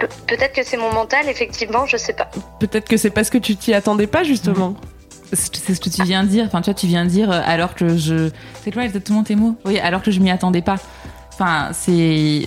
pe- 0.00 0.08
peut-être 0.26 0.52
que 0.54 0.62
c'est 0.64 0.76
mon 0.76 0.92
mental. 0.92 1.28
Effectivement, 1.28 1.86
je 1.86 1.96
sais 1.96 2.12
pas. 2.14 2.28
Peut-être 2.58 2.88
que 2.88 2.96
c'est 2.96 3.10
parce 3.10 3.30
que 3.30 3.38
tu 3.38 3.54
t'y 3.56 3.74
attendais 3.74 4.06
pas, 4.06 4.24
justement. 4.24 4.74
C'est 5.32 5.54
c'est 5.54 5.74
ce 5.74 5.80
que 5.80 5.88
tu 5.90 6.02
viens 6.02 6.24
de 6.24 6.28
dire. 6.28 6.44
Enfin, 6.46 6.60
tu 6.60 6.66
vois, 6.66 6.74
tu 6.74 6.86
viens 6.88 7.04
de 7.04 7.10
dire 7.10 7.30
euh, 7.30 7.40
alors 7.44 7.74
que 7.76 7.96
je. 7.96 8.30
C'est 8.64 8.72
quoi 8.72 8.84
exactement 8.84 9.22
tes 9.22 9.36
mots? 9.36 9.54
Oui, 9.64 9.78
alors 9.78 10.02
que 10.02 10.10
je 10.10 10.18
m'y 10.20 10.30
attendais 10.30 10.62
pas. 10.62 10.76
Enfin, 11.32 11.68
c'est. 11.72 12.46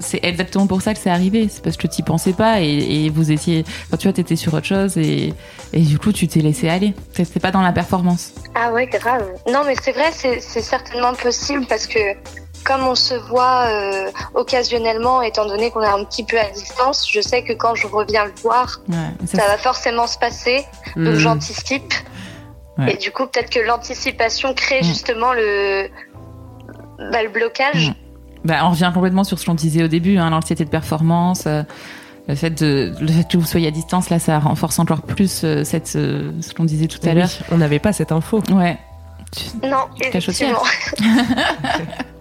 C'est 0.00 0.18
exactement 0.24 0.66
pour 0.66 0.82
ça 0.82 0.92
que 0.92 0.98
c'est 0.98 1.08
arrivé. 1.08 1.48
C'est 1.48 1.62
parce 1.62 1.76
que 1.76 1.86
tu 1.86 2.02
pensais 2.02 2.32
pas 2.32 2.60
et, 2.60 2.66
et 3.04 3.10
vous 3.10 3.30
étiez. 3.30 3.64
Enfin, 3.86 3.96
tu 3.96 4.08
vois, 4.08 4.12
t'étais 4.12 4.34
sur 4.34 4.52
autre 4.52 4.66
chose 4.66 4.98
et, 4.98 5.32
et 5.72 5.80
du 5.80 6.00
coup, 6.00 6.12
tu 6.12 6.26
t'es 6.26 6.40
laissé 6.40 6.68
aller. 6.68 6.94
T'étais 7.14 7.38
pas 7.38 7.52
dans 7.52 7.62
la 7.62 7.70
performance. 7.70 8.32
Ah 8.56 8.72
ouais, 8.72 8.88
grave. 8.88 9.24
Non, 9.48 9.62
mais 9.64 9.76
c'est 9.80 9.92
vrai, 9.92 10.10
c'est 10.12 10.40
certainement 10.40 11.14
possible 11.14 11.64
parce 11.68 11.86
que 11.86 12.00
comme 12.64 12.82
on 12.86 12.94
se 12.94 13.14
voit 13.14 13.66
euh, 13.68 14.10
occasionnellement, 14.34 15.22
étant 15.22 15.46
donné 15.46 15.70
qu'on 15.70 15.82
est 15.82 15.86
un 15.86 16.02
petit 16.04 16.24
peu 16.24 16.38
à 16.38 16.48
distance, 16.50 17.06
je 17.10 17.20
sais 17.20 17.42
que 17.44 17.52
quand 17.52 17.74
je 17.74 17.86
reviens 17.86 18.24
le 18.24 18.32
voir, 18.42 18.80
Ouais, 18.88 18.96
ça, 19.26 19.38
ça 19.38 19.46
va 19.46 19.58
forcément 19.58 20.06
se 20.06 20.18
passer. 20.18 20.64
Donc 20.96 21.14
Hmm. 21.14 21.18
j'anticipe. 21.18 21.94
Ouais. 22.78 22.94
Et 22.94 22.96
du 22.96 23.12
coup, 23.12 23.26
peut-être 23.26 23.50
que 23.50 23.60
l'anticipation 23.60 24.52
crée 24.54 24.80
Mm. 24.80 24.84
justement 24.84 25.32
le, 25.32 25.88
bah, 27.12 27.22
le 27.22 27.28
blocage. 27.28 27.90
Mm. 27.90 27.94
Bah, 28.44 28.54
on 28.64 28.70
revient 28.70 28.90
complètement 28.92 29.22
sur 29.24 29.38
ce 29.38 29.46
qu'on 29.46 29.54
disait 29.54 29.84
au 29.84 29.88
début, 29.88 30.18
hein, 30.18 30.30
l'anxiété 30.30 30.64
de 30.64 30.70
performance, 30.70 31.44
euh, 31.46 31.62
le 32.26 32.34
fait 32.34 32.50
de, 32.50 32.92
le 33.00 33.06
fait 33.08 33.28
que 33.30 33.36
vous 33.36 33.44
soyez 33.46 33.68
à 33.68 33.70
distance, 33.70 34.10
là, 34.10 34.18
ça 34.18 34.38
renforce 34.40 34.78
encore 34.80 35.02
plus 35.02 35.42
euh, 35.44 35.62
cette, 35.64 35.94
euh, 35.96 36.32
ce 36.40 36.52
qu'on 36.52 36.64
disait 36.64 36.86
tout 36.88 36.98
à 37.04 37.10
Oui, 37.10 37.14
l'heure. 37.16 37.28
on 37.52 37.58
n'avait 37.58 37.78
pas 37.78 37.92
cette 37.92 38.10
info. 38.12 38.42
Ouais. 38.50 38.76
Tu- 39.30 39.66
Non, 39.66 39.84
aussi, 39.94 40.08
effectivement. 40.08 40.62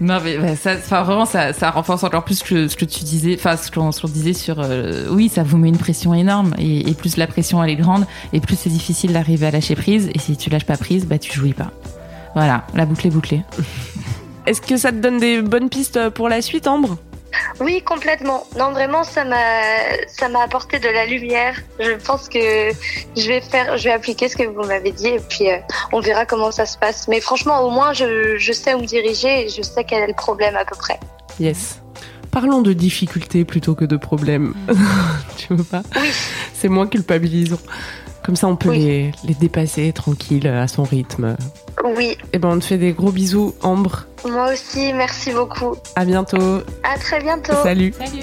Non, 0.00 0.18
mais 0.22 0.56
ça, 0.56 0.76
vraiment, 1.02 1.24
ça, 1.24 1.52
ça 1.52 1.70
renforce 1.70 2.04
encore 2.04 2.24
plus 2.24 2.38
ce 2.38 2.76
que 2.76 2.84
tu 2.84 3.04
disais, 3.04 3.36
enfin, 3.38 3.56
ce 3.56 3.70
qu'on 3.70 3.92
ce 3.92 4.02
qu'on 4.02 4.08
disait 4.08 4.34
sur, 4.34 4.60
euh, 4.60 5.06
oui, 5.10 5.28
ça 5.28 5.42
vous 5.42 5.56
met 5.56 5.68
une 5.68 5.78
pression 5.78 6.12
énorme, 6.12 6.54
et, 6.58 6.90
et 6.90 6.94
plus 6.94 7.16
la 7.16 7.26
pression 7.26 7.62
elle 7.62 7.70
est 7.70 7.76
grande, 7.76 8.06
et 8.32 8.40
plus 8.40 8.56
c'est 8.56 8.70
difficile 8.70 9.12
d'arriver 9.12 9.46
à 9.46 9.50
lâcher 9.50 9.74
prise, 9.74 10.10
et 10.14 10.18
si 10.18 10.36
tu 10.36 10.50
lâches 10.50 10.66
pas 10.66 10.76
prise, 10.76 11.06
bah, 11.06 11.18
tu 11.18 11.32
jouis 11.32 11.54
pas. 11.54 11.70
Voilà, 12.34 12.66
la 12.74 12.84
boucle 12.84 13.06
est 13.06 13.10
bouclée. 13.10 13.42
Est-ce 14.46 14.60
que 14.60 14.76
ça 14.76 14.92
te 14.92 14.98
donne 14.98 15.18
des 15.18 15.42
bonnes 15.42 15.68
pistes 15.68 16.10
pour 16.10 16.28
la 16.28 16.42
suite, 16.42 16.68
Ambre? 16.68 16.98
Oui, 17.60 17.82
complètement. 17.82 18.46
Non, 18.58 18.70
vraiment, 18.72 19.04
ça 19.04 19.24
m'a, 19.24 19.36
ça 20.08 20.28
m'a 20.28 20.42
apporté 20.42 20.78
de 20.78 20.88
la 20.88 21.06
lumière. 21.06 21.56
Je 21.80 21.92
pense 21.92 22.28
que 22.28 22.38
je 23.16 23.28
vais 23.28 23.40
faire, 23.40 23.76
je 23.78 23.84
vais 23.84 23.92
appliquer 23.92 24.28
ce 24.28 24.36
que 24.36 24.44
vous 24.44 24.62
m'avez 24.64 24.92
dit 24.92 25.08
et 25.08 25.20
puis 25.20 25.50
euh, 25.50 25.56
on 25.92 26.00
verra 26.00 26.26
comment 26.26 26.50
ça 26.50 26.66
se 26.66 26.76
passe. 26.78 27.08
Mais 27.08 27.20
franchement, 27.20 27.60
au 27.62 27.70
moins, 27.70 27.92
je, 27.92 28.36
je 28.38 28.52
sais 28.52 28.74
où 28.74 28.80
me 28.80 28.86
diriger 28.86 29.46
et 29.46 29.48
je 29.48 29.62
sais 29.62 29.84
quel 29.84 30.02
est 30.02 30.06
le 30.08 30.14
problème 30.14 30.56
à 30.56 30.64
peu 30.64 30.76
près. 30.76 30.98
Yes. 31.40 31.80
Parlons 32.30 32.60
de 32.60 32.72
difficultés 32.72 33.44
plutôt 33.44 33.74
que 33.74 33.84
de 33.84 33.96
problèmes. 33.96 34.54
tu 35.38 35.54
veux 35.54 35.64
pas 35.64 35.82
Oui. 35.96 36.08
C'est 36.54 36.68
moins 36.68 36.86
culpabilisant. 36.86 37.58
Comme 38.22 38.36
ça, 38.36 38.46
on 38.48 38.56
peut 38.56 38.70
Oui. 38.70 38.78
les, 38.80 39.12
les 39.24 39.34
dépasser 39.34 39.92
tranquille 39.92 40.46
à 40.48 40.66
son 40.68 40.82
rythme. 40.82 41.36
Oui, 41.96 42.16
Et 42.32 42.38
ben, 42.38 42.48
on 42.50 42.58
te 42.58 42.64
fait 42.64 42.78
des 42.78 42.92
gros 42.92 43.12
bisous, 43.12 43.54
Ambre. 43.62 44.06
moi 44.28 44.52
aussi, 44.52 44.92
merci 44.92 45.32
beaucoup. 45.32 45.76
À 45.94 46.04
bientôt. 46.04 46.62
À 46.82 46.98
très 46.98 47.20
bientôt. 47.20 47.52
Salut. 47.62 47.92
Salut 47.98 48.22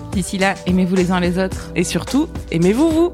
D'ici 0.11 0.37
là, 0.37 0.55
aimez-vous 0.65 0.95
les 0.95 1.11
uns 1.11 1.19
les 1.19 1.37
autres. 1.37 1.71
Et 1.75 1.83
surtout, 1.83 2.27
aimez-vous 2.51 2.89
vous 2.89 3.13